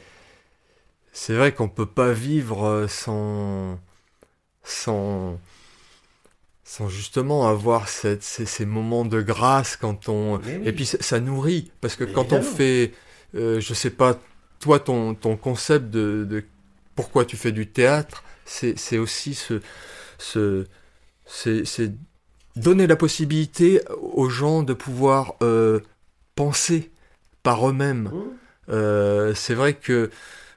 [1.13, 3.79] c'est vrai qu'on peut pas vivre sans,
[4.63, 5.39] sans,
[6.65, 11.97] sans justement avoir cette, ces, moments de grâce quand on, et puis ça, nourrit parce
[11.97, 12.93] que quand on fait,
[13.35, 14.19] euh, je sais pas,
[14.59, 16.45] toi ton, ton concept de, de
[16.95, 19.61] pourquoi tu fais du théâtre c'est aussi ce,
[20.19, 20.67] ce
[21.27, 21.93] c'est
[22.57, 25.81] donner la possibilité aux gens de pouvoir euh,
[26.35, 26.91] penser
[27.43, 28.11] par eux-mêmes.
[28.13, 28.23] Mmh.
[28.71, 30.11] Euh, c'est vrai que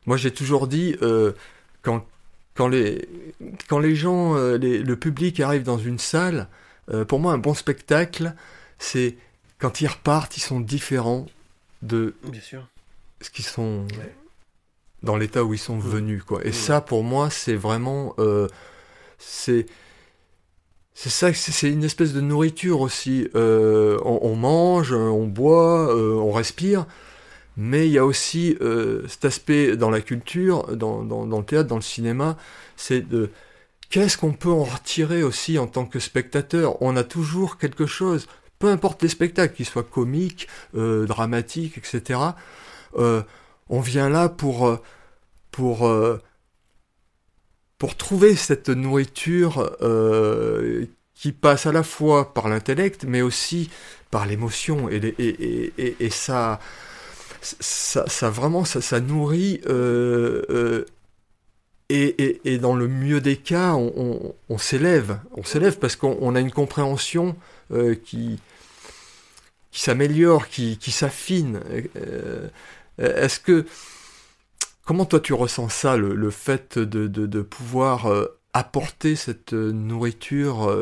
[0.05, 1.33] moi j'ai toujours dit euh,
[1.81, 2.05] quand,
[2.55, 3.07] quand, les,
[3.69, 6.47] quand les gens, le public arrive dans une salle,
[7.07, 8.33] pour moi un bon spectacle,
[8.79, 9.15] c'est
[9.59, 11.27] quand ils repartent, ils sont différents
[11.81, 12.67] de Bien sûr.
[13.21, 13.87] ce qu'ils sont
[15.03, 15.81] dans l'état où ils sont mmh.
[15.81, 16.53] venus quoi et mmh.
[16.53, 18.47] ça pour moi c'est vraiment euh,
[19.19, 19.65] c'est
[20.93, 26.31] c'est ça c'est une espèce de nourriture aussi euh, on, mange on boit euh, on
[26.31, 26.85] respire
[27.57, 28.57] mais il y a aussi
[29.07, 32.37] cet aspect dans la culture dans, dans, dans, le théâtre dans le cinéma
[32.77, 33.29] c'est de
[33.89, 36.81] qu'est-ce qu'on peut en retirer aussi en tant que spectateur?
[36.81, 38.27] On a toujours quelque chose
[38.57, 42.19] peu importe les spectacles qu'ils soient comiques dramatiques etc
[43.69, 44.77] on vient là pour, euh,
[45.81, 46.19] euh,
[47.97, 53.69] trouver cette nourriture euh, qui passe à la fois par l'intellect, mais aussi
[54.11, 54.89] par l'émotion.
[54.89, 56.59] Et, ça,
[57.41, 59.61] ça, vraiment, ça, nourrit.
[61.89, 65.19] et, dans le mieux des cas, on, s'élève.
[65.35, 67.35] On s'élève parce qu'on a une compréhension
[68.05, 68.39] qui,
[69.71, 71.59] s'améliore, qui, s'affine.
[72.97, 73.65] Est-ce que
[74.85, 80.75] comment toi tu ressens ça, le, fait de, pouvoir euh, apporter cette euh, nourriture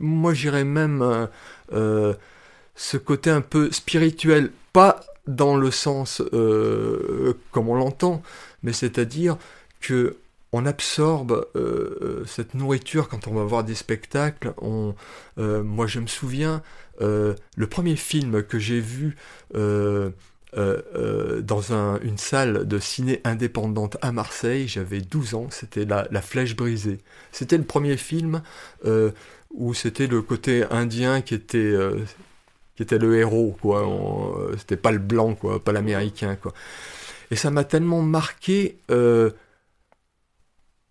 [0.00, 1.28] Moi j'irais même
[1.70, 8.22] ce côté un peu spirituel, pas dans le sens comme on l'entend,
[8.62, 9.36] mais c'est-à-dire
[9.80, 10.16] que
[10.52, 11.46] on absorbe
[12.26, 14.54] cette nourriture quand on va voir des spectacles.
[15.36, 16.62] moi, je me souviens,
[17.00, 19.16] le premier film que j'ai vu
[20.56, 21.72] euh, euh, dans
[22.02, 26.98] une salle de ciné indépendante à Marseille, j'avais 12 ans, c'était la, Flèche brisée.
[27.32, 28.40] C'était le premier film
[28.86, 29.10] euh,
[29.50, 31.74] où c'était le côté indien qui était,
[32.76, 33.86] qui était le héros, quoi.
[34.56, 36.54] C'était pas le blanc, pas l'américain, quoi.
[37.30, 38.78] Et ça m'a tellement marqué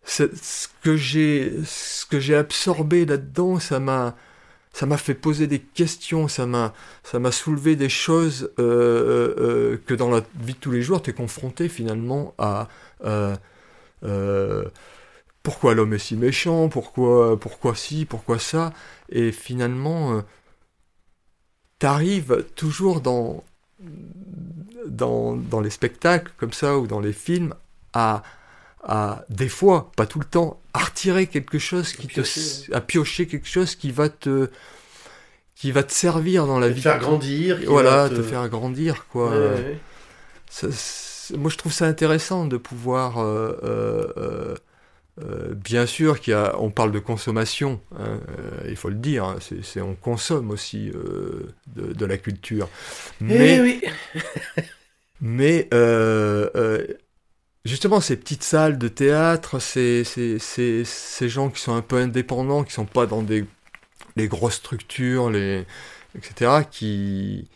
[0.06, 0.28] ce
[0.80, 4.16] que j'ai absorbé là-dedans, ça m'a
[4.78, 6.72] ça m'a fait poser des questions, ça m'a
[7.04, 11.02] ça m'a soulevé des choses euh, euh, que dans la vie de tous les jours,
[11.02, 12.68] tu es confronté finalement à
[15.42, 18.72] pourquoi l'homme est si méchant, pourquoi pourquoi ci, pourquoi ça,
[19.10, 20.22] et finalement
[21.80, 23.44] t'arrives toujours dans,
[24.86, 27.56] dans, dans les spectacles comme ça ou dans les films
[27.94, 28.22] à
[28.88, 32.22] à des fois, pas tout le temps, à retirer quelque chose qui te,
[32.74, 34.50] à piocher quelque chose qui va te,
[35.56, 36.82] qui va te servir dans la vie.
[36.82, 37.60] Te faire grandir.
[37.68, 38.24] Voilà, te...
[38.24, 39.32] faire grandir, quoi.
[39.32, 43.20] moi, je trouve ça intéressant de pouvoir.
[43.20, 44.56] Euh, euh,
[45.20, 48.20] euh, bien sûr qu'on parle de consommation, hein,
[48.70, 52.70] il faut le dire, hein, c'est, on consomme aussi de, de, la culture.
[53.22, 53.82] Eh mais, oui.
[55.22, 55.68] mais
[57.68, 60.04] justement, ces petites salles de théâtre, ces,
[61.22, 63.46] gens qui sont un peu indépendants, qui sont pas dans des
[64.18, 65.32] les grosses structures,
[66.16, 67.48] etc., qui,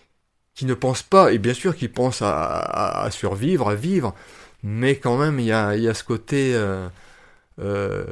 [0.61, 4.15] ne pensent pas, et bien sûr qui pensent à, survivre, à vivre,
[4.63, 6.53] mais quand même, il y a, y ce côté...
[6.53, 6.87] Euh,
[7.59, 8.05] euh,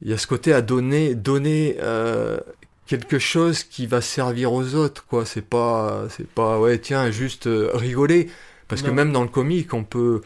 [0.00, 2.38] il y a ce côté à donner, donner euh,
[2.86, 5.24] quelque chose qui va servir aux autres, quoi.
[5.24, 8.28] C'est pas, c'est pas, ouais, tiens, juste rigoler.
[8.68, 10.22] Parce que même dans le comique, on peut,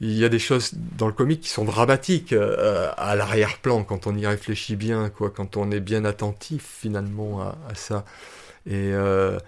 [0.00, 4.06] il y a des choses dans le comique qui sont dramatiques euh, à l'arrière-plan quand
[4.06, 8.04] on y réfléchit bien, quoi, quand on est bien attentif finalement à, ça.
[8.66, 9.38] Et euh,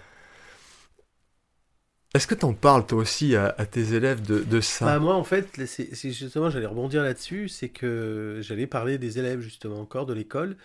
[2.15, 4.85] est-ce que tu en parles toi aussi à, tes élèves de, ça?
[4.85, 9.41] Bah, Moi, en fait, c'est justement, j'allais rebondir là-dessus, c'est que j'allais parler des élèves
[9.41, 10.57] justement encore de l'école.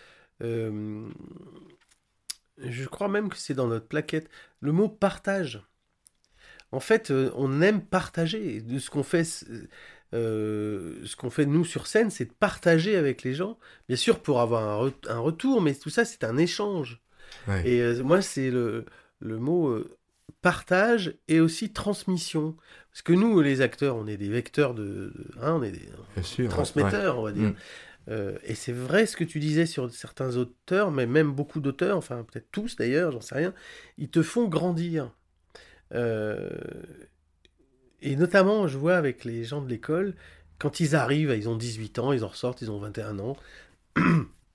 [0.43, 1.07] Euh,
[2.59, 4.31] je crois même que c'est dans notre plaquette.
[4.61, 5.63] Le mot partage
[6.73, 8.61] en fait, euh, on aime partager.
[8.61, 9.27] De ce qu'on fait,
[10.15, 13.59] euh, ce qu'on fait nous sur scène, c'est de partager avec les gens.
[13.89, 17.01] Bien sûr, pour avoir un, retour, mais tout ça, c'est un échange.
[17.65, 18.85] Et euh, moi, c'est le,
[19.21, 19.85] le mot
[20.43, 22.57] partage et aussi transmission.
[22.93, 27.19] Parce que nous, les acteurs, on est des vecteurs de, hein, on est des transmetteurs,
[27.19, 27.53] on va dire.
[28.09, 28.35] Mm.
[28.45, 32.25] et c'est vrai ce que tu disais sur certains auteurs, mais même beaucoup d'auteurs, enfin
[32.25, 33.55] peut-être tous d'ailleurs, j'en sais rien,
[33.99, 35.13] ils te font grandir.
[35.95, 36.49] Euh,
[38.03, 40.15] et notamment, je vois avec les gens de l'école,
[40.59, 43.37] quand ils arrivent, ils ont 18 ans, ils en ressortent, ils ont 21 ans.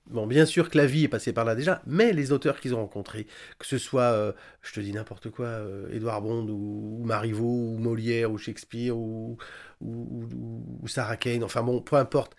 [0.08, 2.74] Bon, bien sûr que la vie est passée par là déjà, mais les auteurs qu'ils
[2.76, 3.26] ont rencontrés,
[3.58, 4.32] que ce soit, euh,
[4.62, 9.36] je te dis n'importe quoi, euh, Édouard Bond ou, Marivaux ou Molière ou Shakespeare ou,
[9.80, 12.36] ou, Sarah Kane, enfin bon, peu importe.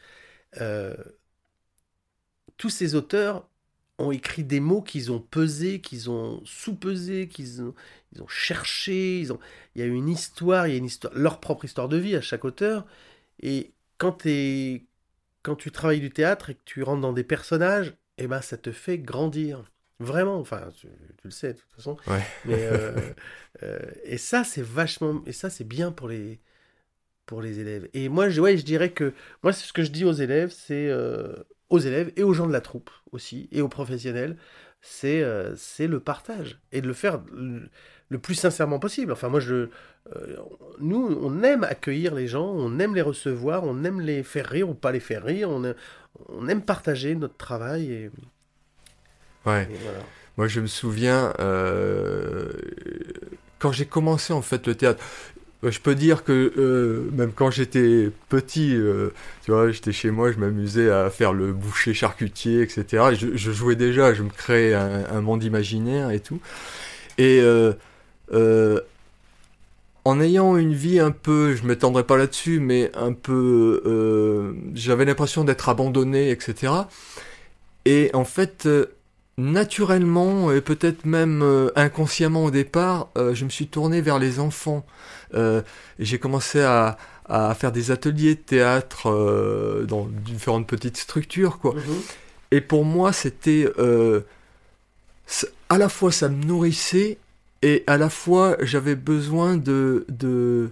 [2.57, 3.49] tous ces auteurs
[3.97, 7.73] ont écrit des mots qu'ils ont pesés, qu'ils ont sous-pesés, qu'ils ont,
[8.13, 9.39] ils ont cherché, ils ont...
[9.75, 12.15] il y a une histoire, il y a une histoire, leur propre histoire de vie
[12.15, 12.85] à chaque auteur.
[13.41, 14.85] Et quand, es...
[15.41, 18.57] quand tu travailles du théâtre et que tu rentres dans des personnages, eh ben, ça
[18.57, 19.63] te fait grandir.
[19.99, 20.87] Vraiment, enfin, tu,
[21.23, 21.97] le sais de toute façon.
[22.47, 23.13] Euh,
[23.63, 25.23] euh, et ça, c'est vachement.
[25.25, 26.39] Et ça, c'est bien pour les,
[27.25, 27.89] pour les élèves.
[27.93, 29.13] Et moi, je, ouais, je dirais que.
[29.43, 30.87] Moi, c'est ce que je dis aux élèves, c'est.
[30.87, 31.35] Euh,
[31.69, 34.37] aux élèves et aux gens de la troupe aussi, et aux professionnels,
[34.81, 35.23] c'est
[35.55, 36.59] c'est le partage.
[36.71, 37.19] Et de le faire
[38.09, 39.11] le plus sincèrement possible.
[39.11, 39.69] Enfin, moi, je,
[40.15, 40.37] euh,
[40.79, 44.69] nous, on aime accueillir les gens, on aime les recevoir, on aime les faire rire
[44.69, 45.73] ou pas les faire rire, on,
[46.29, 47.91] on aime partager notre travail.
[47.91, 48.11] Et,
[49.45, 49.67] ouais.
[50.37, 52.49] Moi, je me souviens, euh,
[53.59, 58.11] quand j'ai commencé en fait le théâtre, euh, je peux dire que même quand j'étais
[58.29, 58.77] petit,
[59.43, 63.15] tu vois, j'étais chez moi, je m'amusais à faire le boucher charcutier, etc.
[63.15, 66.39] Je, jouais déjà, je me créais un, monde imaginaire et tout.
[67.17, 67.41] Et
[68.33, 68.79] euh,
[70.05, 75.05] en ayant une vie un peu, je m'étendrai pas là-dessus, mais un peu, euh, j'avais
[75.05, 76.73] l'impression d'être abandonné, etc.
[77.85, 78.85] Et en fait, euh,
[79.37, 81.43] naturellement, et peut-être même
[81.75, 84.85] inconsciemment au départ, je me suis tourné vers les enfants.
[85.99, 86.97] J'ai commencé à,
[87.55, 91.73] faire des ateliers de théâtre dans différentes petites structures, quoi.
[91.73, 92.15] Mm-hmm.
[92.51, 93.67] Et pour moi, c'était
[95.69, 97.17] à la fois ça me nourrissait
[97.61, 100.69] et à la fois j'avais besoin de, de,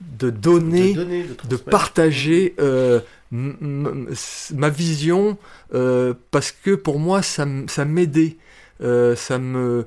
[0.00, 5.38] de donner, de, partager euh, ma vision,
[5.74, 8.36] euh, parce que pour moi ça, ça m'aidait,
[8.82, 9.86] euh, ça, me,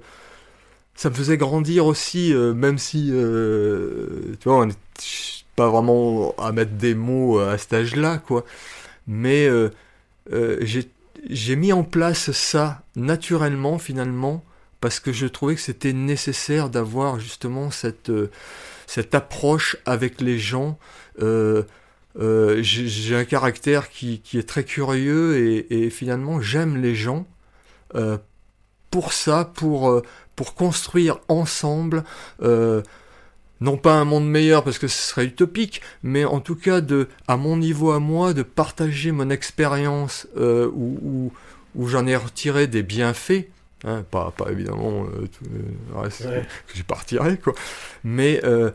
[1.01, 4.73] ça me faisait grandir aussi, même si, tu vois, on n'est
[5.55, 8.45] pas vraiment à mettre des mots à cet âge-là, quoi.
[9.07, 9.49] Mais
[11.29, 14.43] j'ai mis en place ça naturellement, finalement,
[14.79, 18.31] parce que je trouvais que c'était nécessaire d'avoir justement cette, euh,
[18.87, 20.77] cette approche avec les gens,
[21.21, 21.63] euh,
[22.19, 27.25] euh, j'ai un caractère qui, est très curieux et, finalement j'aime les gens
[27.95, 28.17] euh,
[28.91, 30.03] pour ça, pour, euh,
[30.35, 32.03] pour construire ensemble,
[32.43, 32.83] euh,
[33.61, 37.07] non pas un monde meilleur parce que ce serait utopique, mais en tout cas de,
[37.27, 41.33] à mon niveau à moi, de partager mon expérience euh, où, où,
[41.75, 43.47] où j'en ai retiré des bienfaits.
[43.83, 46.45] Hein, pas, pas évidemment euh, tout, euh, reste Ouais.
[46.67, 47.55] que j'ai pas retiré quoi,
[48.03, 48.69] mais euh,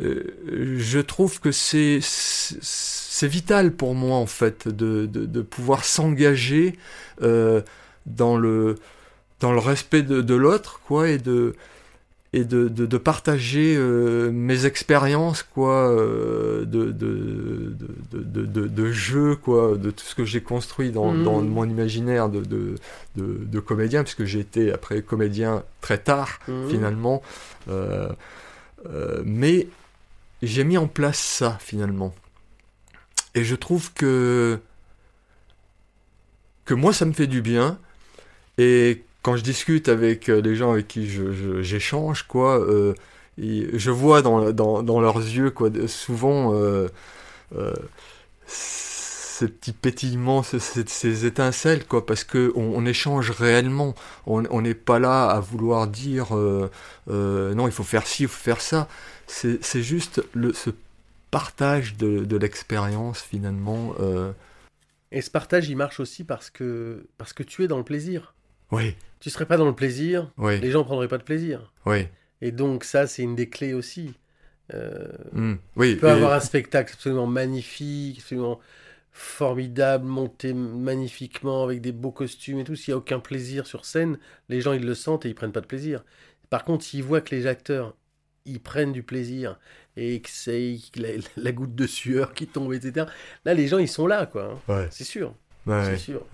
[0.00, 5.42] euh, je trouve que c'est c'est c'est vital pour moi en fait de, de, de
[5.42, 6.76] pouvoir s'engager
[7.22, 7.62] euh,
[8.06, 8.76] dans le
[9.40, 11.54] dans le respect de, de l'autre quoi et de
[12.36, 17.76] et de, de, de partager euh, mes expériences quoi euh, de, de,
[18.12, 21.22] de, de, jeu quoi de tout ce que j'ai construit dans, Mhm.
[21.24, 22.42] dans mon imaginaire de,
[23.16, 26.68] de, comédien puisque j'ai été après comédien très tard Mhm.
[26.70, 27.22] finalement
[27.68, 28.08] euh,
[29.24, 29.68] mais
[30.42, 32.12] j'ai mis en place ça finalement
[33.36, 34.58] et je trouve que
[36.64, 37.78] que moi ça me fait du bien
[38.58, 42.94] et quand je discute avec euh, les gens avec qui je- je- j'échange quoi euh,
[43.38, 44.38] je vois dans,
[45.00, 46.88] leurs yeux quoi souvent euh,
[48.46, 53.94] ces petits pétillements ces, étincelles quoi parce que on, échange réellement.
[54.26, 58.60] On n'est pas là à vouloir dire non il faut faire ci il faut faire
[58.60, 58.88] ça.
[59.26, 60.22] C'est juste
[60.52, 60.70] ce
[61.32, 63.94] partage de, de l'expérience finalement
[65.12, 68.33] Et ce partage, il marche aussi parce que, parce que tu es dans le plaisir.
[68.74, 71.72] Oui Tu serais pas dans le plaisir, oui les gens prendraient pas de plaisir.
[71.86, 72.08] oui
[72.40, 74.14] Et donc ça, c'est une des clés aussi.
[74.72, 78.60] Euh, Hmm, oui tu peux et- avoir un spectacle absolument magnifique, absolument
[79.12, 82.74] formidable, monté magnifiquement avec des beaux costumes et tout.
[82.76, 84.18] S'il n'y a aucun plaisir sur scène,
[84.48, 86.04] les gens ils le sentent et ils prennent pas de plaisir.
[86.50, 87.94] Par contre, s'ils voient que les acteurs
[88.46, 89.58] ils prennent du plaisir
[89.96, 93.06] et que c'est la, la goutte de sueur qui tombe, etc.
[93.46, 94.60] Là, les gens ils sont là, quoi.
[94.68, 94.72] hein.
[94.74, 95.34] ouais, C'est sûr,
[95.66, 96.26] ouais, c'est sûr.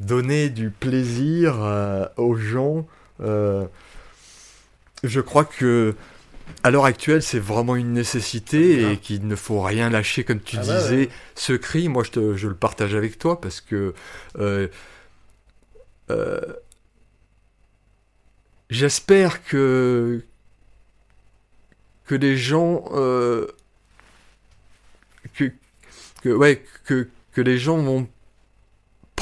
[0.00, 2.86] Donner du plaisir euh, aux gens
[3.20, 3.66] euh,
[5.02, 5.94] je crois que
[6.62, 10.56] à l'heure actuelle, c'est vraiment une nécessité et qu'il ne faut rien lâcher, comme tu
[10.58, 10.96] Ah bah disais.
[10.96, 11.08] ouais.
[11.34, 13.94] Ce cri, moi, je, te- je le partage avec toi parce que
[14.38, 14.68] euh,
[18.70, 20.24] j'espère que
[22.06, 22.84] que les gens
[25.34, 25.52] que,
[26.22, 28.08] que ouais que que les gens vont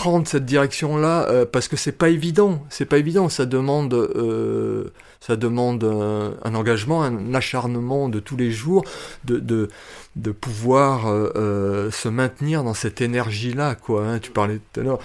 [0.03, 4.92] prendre cette direction-là euh, parce que c'est pas évident, c'est pas évident, ça demande euh,
[5.20, 8.84] ça demande un, engagement, un acharnement de tous les jours,
[9.24, 9.68] de, de,
[10.16, 14.05] de pouvoir euh, se maintenir dans cette énergie-là, quoi.
[14.05, 14.18] hein.
[14.18, 14.98] tu parlais tout à l'heure,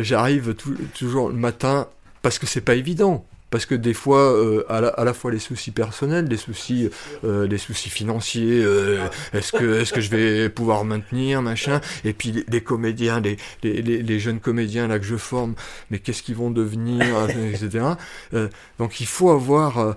[0.00, 1.86] j'arrive tou- toujours le matin
[2.22, 3.26] parce que c'est pas évident.
[3.50, 6.88] Parce que des fois, euh, à, la, à la fois les soucis personnels, les soucis,
[7.24, 12.12] euh, les soucis financiers, euh, est-ce que, est-ce que je vais pouvoir maintenir, machin, et
[12.12, 15.54] puis les, les comédiens, les, les, les, les jeunes comédiens là que je forme,
[15.90, 17.04] mais qu'est-ce qu'ils vont devenir,
[17.52, 17.84] etc.
[18.78, 19.96] Donc il faut avoir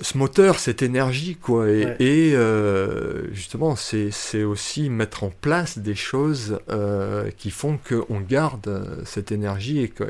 [0.00, 1.68] ce moteur, cette énergie, quoi.
[1.68, 1.96] Et, Ouais.
[2.00, 9.02] et, euh, justement, c'est aussi mettre en place des choses euh, qui font qu'on garde
[9.04, 10.04] cette énergie et que-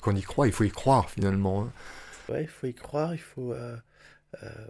[0.00, 0.46] qu'on y croit.
[0.46, 1.62] Il faut y croire finalement.
[1.62, 1.72] hein.
[2.28, 3.76] Ouais, il faut y croire, il faut, euh,
[4.44, 4.66] euh,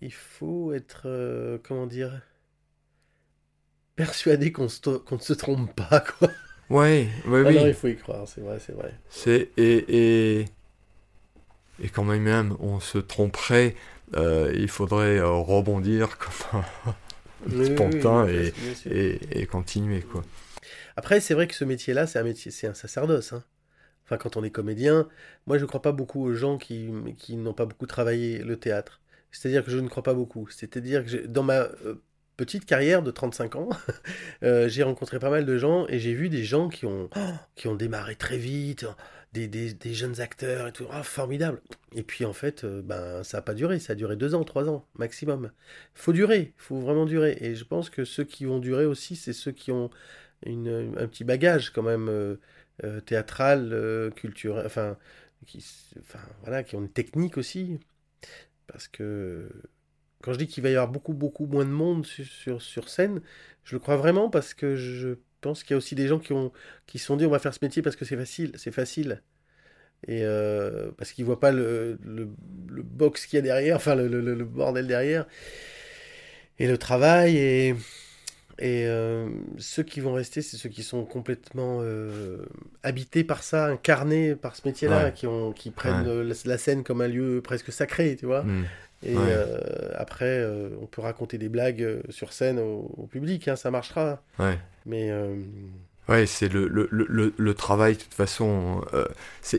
[0.00, 2.22] il faut être, euh, comment dire,
[3.94, 6.28] persuadé qu'on ne se trompe pas, quoi.
[6.70, 7.68] Ouais, ouais, Ah oui.
[7.68, 8.94] il faut y croire, c'est vrai, c'est vrai.
[9.10, 10.46] C'est et, et
[11.82, 13.74] et quand même même on se tromperait,
[14.14, 16.64] il faudrait rebondir comme un
[17.46, 18.52] Oui, oui, et,
[18.90, 20.24] et, et continuer quoi.
[21.00, 23.32] Après, c'est vrai que ce métier-là, c'est un métier, c'est un sacerdoce.
[23.32, 23.42] hein.
[24.04, 25.08] Enfin, quand on est comédien,
[25.46, 28.58] moi, je ne crois pas beaucoup aux gens qui, qui n'ont pas beaucoup travaillé le
[28.58, 29.00] théâtre.
[29.32, 30.48] C'est-à-dire que je ne crois pas beaucoup.
[30.50, 32.02] C'est-à-dire que dans ma euh,
[32.36, 33.70] petite carrière de 35 ans,
[34.42, 37.20] euh, j'ai rencontré pas mal de gens et j'ai vu des gens qui ont, oh,
[37.56, 38.84] qui ont démarré très vite,
[39.32, 40.86] des, des- jeunes acteurs et tout.
[40.90, 41.62] Ah, formidable.
[41.94, 43.78] Et puis, en fait, euh, ben, ça n'a pas duré.
[43.80, 45.50] Ça a duré deux ans, trois ans, maximum.
[45.94, 46.52] Faut durer.
[46.58, 47.38] Faut vraiment durer.
[47.40, 49.90] Et je pense que ceux qui vont durer aussi, c'est ceux qui ont
[50.46, 52.36] une, un petit bagage quand même euh,
[52.84, 54.96] euh, théâtral, euh, culturel, enfin,
[55.46, 55.64] qui,
[56.00, 57.80] enfin, voilà, qui ont une technique aussi.
[58.66, 59.50] Parce que
[60.22, 63.20] quand je dis qu'il va y avoir beaucoup, beaucoup moins de monde sur, sur, scène,
[63.64, 66.32] je le crois vraiment parce que je pense qu'il y a aussi des gens qui
[66.34, 66.52] ont
[66.86, 69.22] qui se sont dit on va faire ce métier parce que c'est facile, c'est facile.
[70.08, 70.24] Et
[70.98, 72.28] parce qu'ils voient pas le, le,
[72.82, 75.26] box qu'il y a derrière, enfin le- le bordel derrière.
[76.58, 77.74] Et le travail et,
[78.60, 82.44] et euh, ceux qui vont rester, c'est ceux qui sont complètement euh,
[82.82, 85.12] habités par ça, incarnés par ce métier-là, Ouais.
[85.12, 88.42] qui, ont, qui prennent euh, la, la scène comme un lieu presque sacré, tu vois.
[88.42, 88.64] Mm.
[89.02, 89.16] Et
[89.94, 90.46] après,
[90.78, 94.22] on peut raconter des blagues sur scène au, public, hein, ça marchera.
[94.38, 94.58] Ouais.
[94.84, 95.10] Mais
[96.10, 99.04] Ouais, c'est le, le, le, le, travail, de toute façon, euh,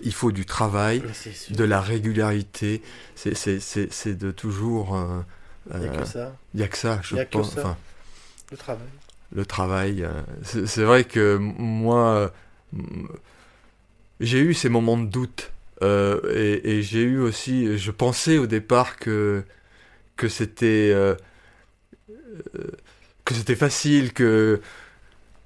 [0.03, 1.01] il faut du travail,
[1.49, 2.81] de la régularité,
[3.15, 4.97] c'est de toujours...
[4.97, 5.21] Euh,
[5.75, 6.35] il n'y a que ça.
[6.53, 7.57] Il n'y a que ça, je pense.
[7.57, 7.77] Enfin,
[8.51, 8.87] le travail.
[9.33, 10.03] Le travail.
[10.03, 12.33] Euh, c'est vrai que moi,
[14.19, 15.51] j'ai eu ces moments de doute.
[15.81, 19.43] et, et j'ai eu aussi, je pensais au départ que,
[20.15, 20.93] que c'était
[23.25, 24.61] que c'était facile, que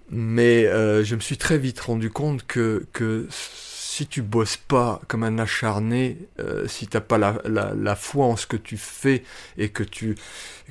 [0.10, 5.02] mais euh, je me suis très vite rendu compte que, que si tu bosses pas
[5.08, 8.78] comme un acharné, euh, si t'as pas la, la, la, foi en ce que tu
[8.78, 9.24] fais
[9.58, 10.16] et que tu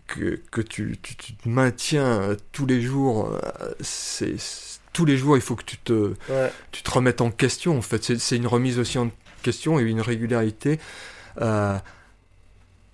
[0.06, 4.36] que, que tu, tu, tu, te maintiens euh, tous les jours, euh, c'est
[4.92, 6.14] tous les jours il faut que tu te
[6.70, 7.76] tu te remettes en question.
[7.76, 9.10] En fait, c'est une remise aussi en
[9.42, 10.78] question et une régularité.
[11.40, 11.76] Euh,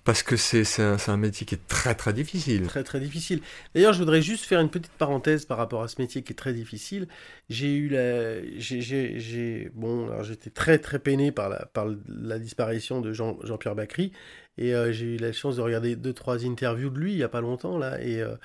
[0.03, 2.63] parce que c'est un, un, métier qui est très très difficile.
[2.67, 3.41] Très très difficile.
[3.75, 6.35] D'ailleurs, je voudrais juste faire une petite parenthèse par rapport à ce métier qui est
[6.35, 7.07] très difficile.
[7.49, 13.01] J'ai eu la, j'ai, bon, alors j'étais très très peiné par la, par la disparition
[13.01, 14.11] de Jean, Jean-Pierre Bacry
[14.57, 17.23] et euh, j'ai eu la chance de regarder deux trois interviews de lui il y
[17.23, 18.35] a pas longtemps là et euh,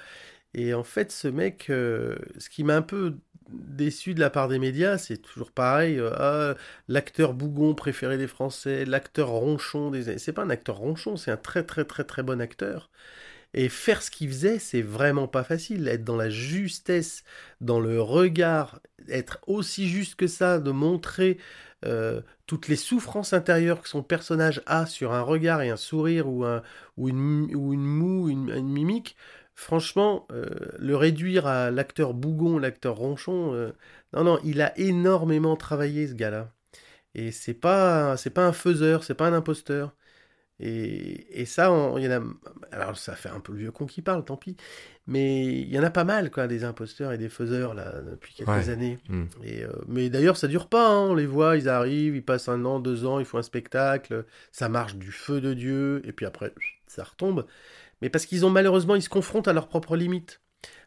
[0.56, 3.18] et en fait, ce mec, euh, ce qui m'a un peu
[3.50, 5.98] déçu de la part des médias, c'est toujours pareil.
[5.98, 6.54] Euh, ah,
[6.88, 9.92] l'acteur bougon préféré des Français, l'acteur ronchon.
[10.18, 12.90] C'est pas un acteur ronchon, c'est un très très très très bon acteur.
[13.54, 15.88] Et faire ce qu'il faisait, c'est vraiment pas facile.
[15.88, 17.24] Être dans la justesse,
[17.60, 21.38] dans le regard, être aussi juste que ça, de montrer
[21.84, 26.28] euh, toutes les souffrances intérieures que son personnage a sur un regard et un sourire
[26.28, 26.62] ou, un,
[26.96, 29.16] ou, une, ou une moue, une mimique
[29.56, 30.46] franchement, euh,
[30.78, 33.72] le réduire à l'acteur bougon, l'acteur ronchon, euh,
[34.12, 36.52] non, non, il a énormément travaillé ce gars-là.
[37.14, 39.96] Et c'est pas, c'est pas un faiseur, c'est pas un imposteur.
[40.58, 42.24] Et, ça, il y en a.
[42.72, 44.56] Alors, ça fait un peu le vieux con qui parle, tant pis.
[45.06, 48.34] Mais il y en a pas mal, quoi, des imposteurs et des faiseurs, là, depuis
[48.34, 48.98] quelques années.
[49.08, 49.26] Hmm.
[49.42, 52.48] Et, euh, mais d'ailleurs, ça dure pas, hein, on les voit, ils arrivent, ils passent
[52.48, 56.12] un an, deux ans, ils font un spectacle, ça marche du feu de Dieu, et
[56.12, 56.54] puis après,
[56.86, 57.46] ça retombe
[58.02, 60.40] mais parce qu'ils ont malheureusement, ils se confrontent à leurs propres limites.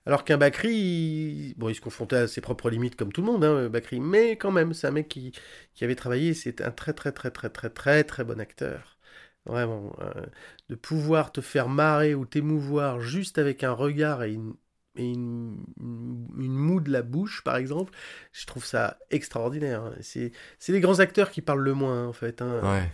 [0.06, 1.54] Alors qu'un Bakri, il...
[1.58, 4.38] bon, il se confrontait à ses propres limites comme tout le monde, hein, Bakri, mais
[4.38, 5.34] quand même, c'est un mec qui,
[5.74, 8.98] qui avait travaillé, c'est un très très très très très très très bon acteur.
[9.46, 10.26] Vraiment, euh,
[10.70, 14.54] de pouvoir te faire marrer ou t'émouvoir juste avec un regard et une,
[14.96, 17.94] et une, une, moue de la bouche, par exemple,
[18.34, 19.84] je trouve ça extraordinaire.
[19.84, 19.96] Hein.
[20.02, 20.32] C'est
[20.68, 22.42] les grands acteurs qui parlent le moins, en fait.
[22.42, 22.60] Hein.
[22.64, 22.92] Ouais.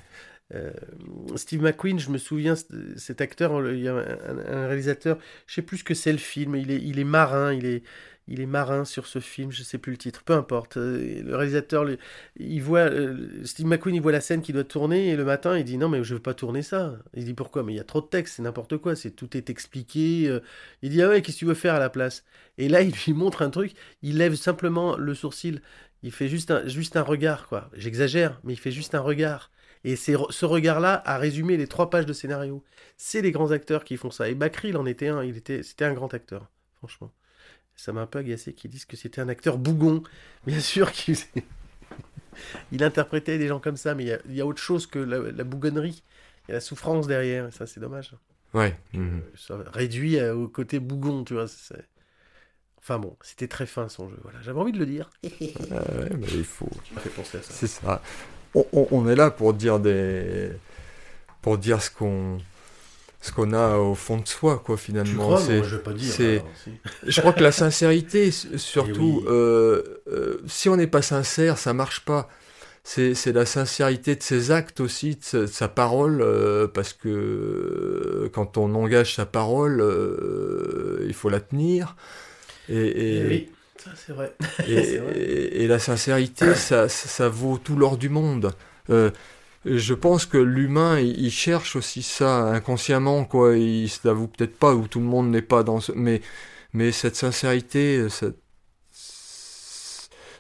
[0.56, 0.72] Euh,
[1.36, 2.56] Steve McQueen, je me souviens,
[2.95, 6.72] cet acteur, y a un, réalisateur, je sais plus ce que c'est le film, il
[6.72, 7.84] est, il est marin, il est,
[8.28, 10.78] il est marin sur ce film, je sais plus le titre, peu importe.
[10.78, 11.86] Euh, le réalisateur,
[12.38, 15.58] il voit, euh, Steve McQueen, il voit la scène qui doit tourner et le matin,
[15.58, 16.97] il dit non mais je veux pas tourner ça.
[17.14, 17.64] Il dit pourquoi?
[17.64, 20.39] Mais il y a trop de texte, c'est n'importe quoi, c'est tout est expliqué.
[20.82, 22.24] Il dit ah ouais, qu'est-ce que tu veux faire à la place?
[22.58, 25.62] Et là, il lui montre un truc, il lève simplement le sourcil,
[26.03, 27.70] il fait juste un, juste un regard quoi.
[27.76, 29.51] J'exagère, mais il fait juste un regard.
[29.86, 32.64] Et c'est ce regard-là a résumé les trois pages de scénario.
[32.98, 34.28] C'est les grands acteurs qui font ça.
[34.28, 35.24] Et Bakri, il en était un.
[35.24, 37.14] Il était, c'était un grand acteur, franchement.
[37.76, 40.02] Ça m'a un peu agacé qu'ils disent que c'était un acteur bougon.
[40.48, 41.16] Bien sûr qu'il
[42.72, 46.02] il interprétait des gens comme ça, mais il y a, autre chose que la, bougonnerie.
[46.48, 47.48] Il y a la souffrance derrière.
[47.48, 48.12] Et ça, c'est dommage.
[48.56, 48.76] Ouais.
[48.94, 49.22] Mhm.
[49.38, 51.46] Ça réduit euh, au côté bougon, tu vois.
[52.80, 54.18] Enfin bon, c'était très fin son jeu.
[54.24, 55.12] Voilà, j'avais envie de le dire.
[55.22, 56.70] ouais, mais il faut.
[57.16, 57.54] penser à ça.
[57.54, 58.02] C'est ça
[58.72, 60.49] on, est là pour dire des,
[61.41, 62.38] pour dire ce qu'on,
[63.22, 65.38] ce qu'on a au fond de soi, quoi, finalement.
[65.38, 66.14] c'est, je pas dire.
[67.08, 71.74] je crois que la sincérité, surtout, eh euh, euh, si on n'est pas sincère, ça
[71.74, 72.30] marche pas.
[72.84, 78.76] C'est, la sincérité de ses actes aussi, de sa, parole, euh, parce que quand on
[78.76, 79.84] engage sa parole,
[81.06, 81.95] il faut la tenir.
[82.70, 83.49] Et, eh oui
[83.96, 84.34] c'est vrai.
[84.68, 88.54] Et, la sincérité, ça, ça, vaut tout l'or du monde.
[88.90, 89.12] Euh,
[89.66, 93.58] je pense que l'humain, il, cherche aussi ça inconsciemment, quoi.
[93.58, 95.92] Il se l'avoue peut-être pas, ou tout le monde n'est pas dans ce...
[95.94, 96.22] Mais,
[96.74, 98.08] mais cette sincérité,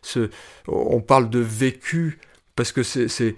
[0.01, 0.29] ce,
[0.67, 2.19] on parle de vécu,
[2.55, 3.35] parce que c'est...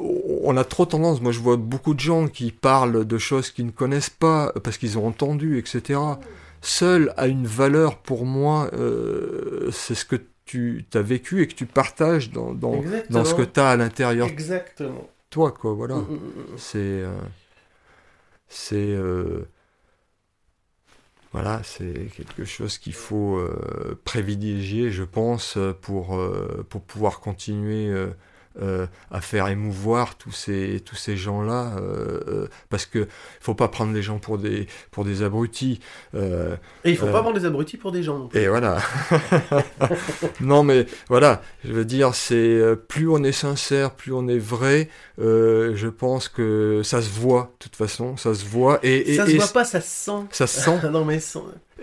[0.00, 3.66] On a trop tendance, moi je vois beaucoup de gens qui parlent de choses qu'ils
[3.66, 5.98] ne connaissent pas, parce qu'ils ont entendu, etc
[6.66, 11.54] seul a une valeur pour moi, euh, c'est ce que tu as vécu et que
[11.54, 14.28] tu partages dans, dans, dans ce que tu as à l'intérieur.
[14.28, 15.08] Exactement.
[15.30, 15.96] Toi, quoi, voilà.
[15.96, 16.78] Mm, mm, mm, c'est.
[16.78, 17.10] Euh,
[18.48, 18.76] c'est.
[18.76, 19.48] Euh,
[21.32, 23.38] voilà, c'est quelque chose qu'il faut
[24.04, 26.18] privilégier, je pense, pour,
[26.70, 27.92] pour pouvoir continuer
[28.62, 33.06] euh, à faire émouvoir tous ces, tous ces gens-là, euh, euh, parce que
[33.40, 35.80] faut pas prendre les gens pour des, pour des abrutis.
[36.14, 38.18] et il faut pas prendre des abrutis pour des gens.
[38.18, 38.78] Non Et voilà.
[40.40, 44.88] non, mais voilà, je veux dire, c'est plus on est sincère, plus on est vrai.
[45.18, 48.78] je pense que ça se voit, de toute façon, ça se voit.
[48.82, 50.26] Et, et ça se voit pas, ça se sent.
[50.30, 50.80] Ça se sent.
[50.90, 51.20] non mais.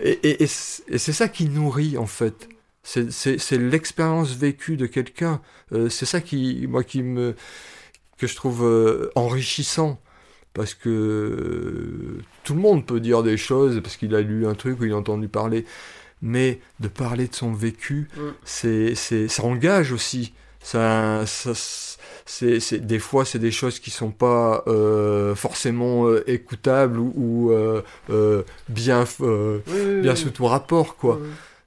[0.00, 2.48] Et, et c'est ça qui nourrit en fait.
[2.84, 5.40] C'est l'expérience vécue de quelqu'un.
[5.72, 7.34] Euh, c'est ça qui, moi, qui me,
[8.18, 10.00] que je trouve euh, enrichissant.
[10.52, 14.54] Parce que euh, tout le monde peut dire des choses parce qu'il a lu un
[14.54, 15.64] truc ou il a entendu parler.
[16.22, 18.20] Mais de parler de son vécu, mm.
[18.44, 18.94] c'est,
[19.28, 20.32] ça engage aussi.
[20.60, 21.52] Ça, ça
[22.26, 24.64] c'est, des fois, c'est des choses qui sont pas
[25.34, 27.52] forcément écoutables ou,
[28.68, 29.04] bien,
[30.00, 31.18] bien sous tout rapport, quoi.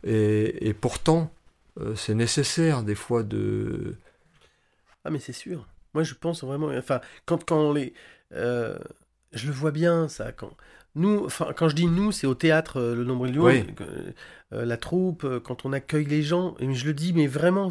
[0.08, 1.32] Et, pourtant,
[1.80, 3.96] euh, c'est nécessaire des fois de...
[5.04, 5.68] Ah mais c'est sûr.
[5.94, 6.68] Moi je pense vraiment...
[6.68, 7.94] Enfin, quand, quand les...
[8.34, 8.78] Euh,
[9.34, 10.32] je le vois bien ça.
[10.32, 10.52] Quand,
[10.96, 13.66] nous, enfin, quand je dis nous, c'est au théâtre, euh, le nombre de oui.
[14.52, 16.56] la troupe, quand on accueille les gens.
[16.60, 17.70] Et je le dis, mais vraiment,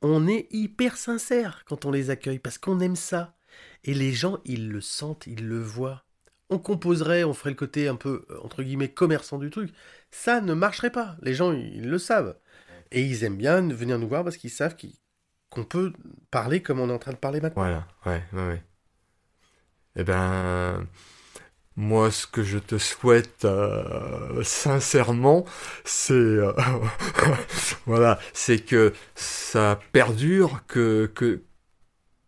[0.00, 3.34] on est hyper sincère quand on les accueille parce qu'on aime ça.
[3.84, 6.04] Et les gens, ils le sentent, ils le voient.
[6.50, 9.70] On composerait, on ferait le côté un peu, entre guillemets, commerçant du truc
[10.14, 11.16] ça ne marcherait pas.
[11.22, 12.36] Les gens, ils le savent.
[12.92, 14.76] Et ils aiment bien venir nous voir parce qu'ils savent
[15.50, 15.92] qu'on peut
[16.30, 17.62] parler comme on est en train de parler maintenant.
[17.62, 18.62] Voilà, ouais, ouais, ouais.
[19.96, 20.86] Eh ben,
[21.74, 25.44] moi, ce que je te souhaite euh, sincèrement,
[25.84, 26.52] c'est euh,
[27.86, 31.42] voilà, c'est que ça perdure, que que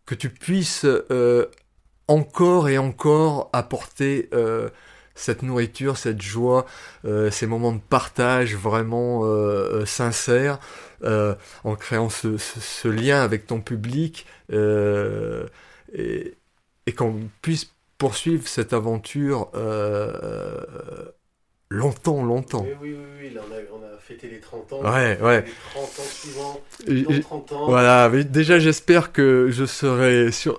[0.05, 1.45] que tu puisses euh,
[2.07, 4.29] encore et encore apporter
[5.17, 6.65] cette nourriture, cette joie,
[7.05, 10.59] euh, ces moments de partage vraiment euh, euh, sincères,
[11.03, 16.33] en créant ce, lien avec ton public et,
[16.95, 19.51] qu'on puisse poursuivre cette aventure
[21.69, 22.65] longtemps, longtemps.
[22.81, 23.41] Oui, oui, oui, Là,
[23.73, 24.81] on, a, fêté les 30 ans.
[24.81, 25.41] Ouais, ouais.
[25.41, 26.61] Les 30 ans suivants,
[27.21, 27.65] 30 ans.
[27.67, 30.57] Voilà, déjà j'espère que je serai sur,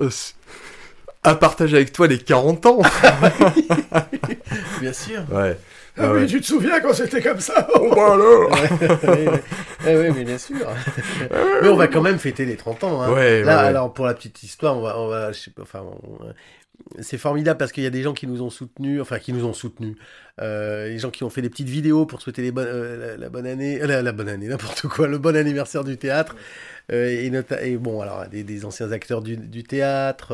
[1.22, 2.82] à partager avec toi les 40 ans.
[4.80, 5.22] Bien sûr.
[5.30, 5.56] Ouais.
[6.00, 8.48] Ah, oui, tu te souviens quand c'était comme ça Oh bah alors
[9.84, 10.68] oui, mais bien sûr.
[11.62, 13.02] mais on va quand même fêter les 30 ans.
[13.02, 13.12] Hein.
[13.12, 15.84] Ouais, Là, alors pour la petite histoire, on va, on va je sais pas, enfin,
[17.00, 19.44] c'est formidable parce qu'il y a des gens qui nous ont soutenus, enfin qui nous
[19.44, 19.96] ont soutenus,
[20.40, 23.80] les gens qui ont fait des petites vidéos pour souhaiter les euh, la, bonne année,
[23.82, 26.36] euh, la, bonne année, n'importe quoi, le bon anniversaire du théâtre.
[26.90, 27.30] Euh, et,
[27.70, 30.32] et, bon, alors des, anciens acteurs du, du théâtre.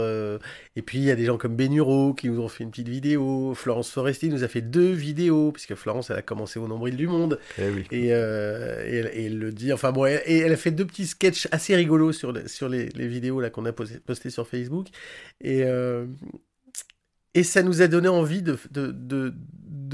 [0.77, 2.89] et puis il y a des gens comme Benuro qui nous ont fait une petite
[2.89, 3.55] vidéo.
[3.55, 7.09] Florence Foresti nous a fait deux vidéos puisque Florence elle a commencé au nombril du
[7.09, 7.41] monde.
[7.59, 7.85] Eh oui.
[7.91, 9.73] et, et, elle, le dit.
[9.73, 13.09] Enfin bon, et elle a fait deux petits sketchs assez rigolos sur, sur les, les
[13.09, 14.87] vidéos là qu'on a posté sur Facebook.
[15.41, 15.65] Et
[17.35, 18.57] et ça nous a donné envie de,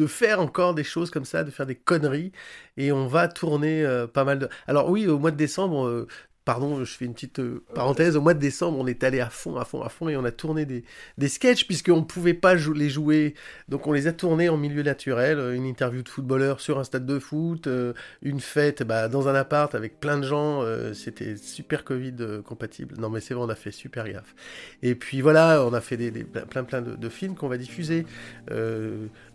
[0.06, 2.32] faire encore des choses comme ça, de faire des conneries.
[2.76, 4.48] Et on va tourner euh, pas mal de...
[4.66, 6.06] Alors oui, au mois de décembre, euh,
[6.50, 9.30] pardon, je fais une petite euh, parenthèse, au mois de décembre, on est allé à
[9.30, 10.82] fond, à fond, à fond, et on a tourné des,
[11.16, 13.34] des sketchs, puisqu'on ne pouvait pas les jouer,
[13.68, 16.82] donc on les a tournés en milieu naturel, euh, une interview de footballeur sur un
[16.82, 17.92] stade de foot, euh,
[18.22, 22.96] une fête bah, dans un appart avec plein de gens, c'était super Covid compatible.
[22.98, 24.34] Non mais c'est vrai, on a fait super gaffe.
[24.82, 28.06] Et puis voilà, on a fait des, plein plein de, films qu'on va diffuser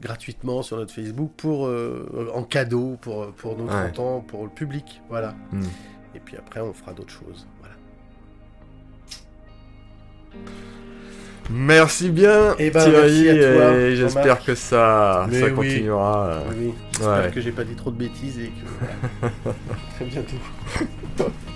[0.01, 1.69] gratuitement sur notre Facebook pour
[2.33, 5.33] en cadeau pour, pour nos 30 ans, pour le public, voilà.
[5.53, 5.61] Hmm.
[6.15, 7.45] Et puis après, on fera d'autres choses.
[7.59, 7.75] Voilà.
[11.51, 16.41] Merci bien eh ben, Thierry et j'espère que ça, ça continuera.
[16.49, 19.27] Oui, J'espère que j'ai pas dit trop de bêtises et que...
[19.95, 20.35] très bientôt.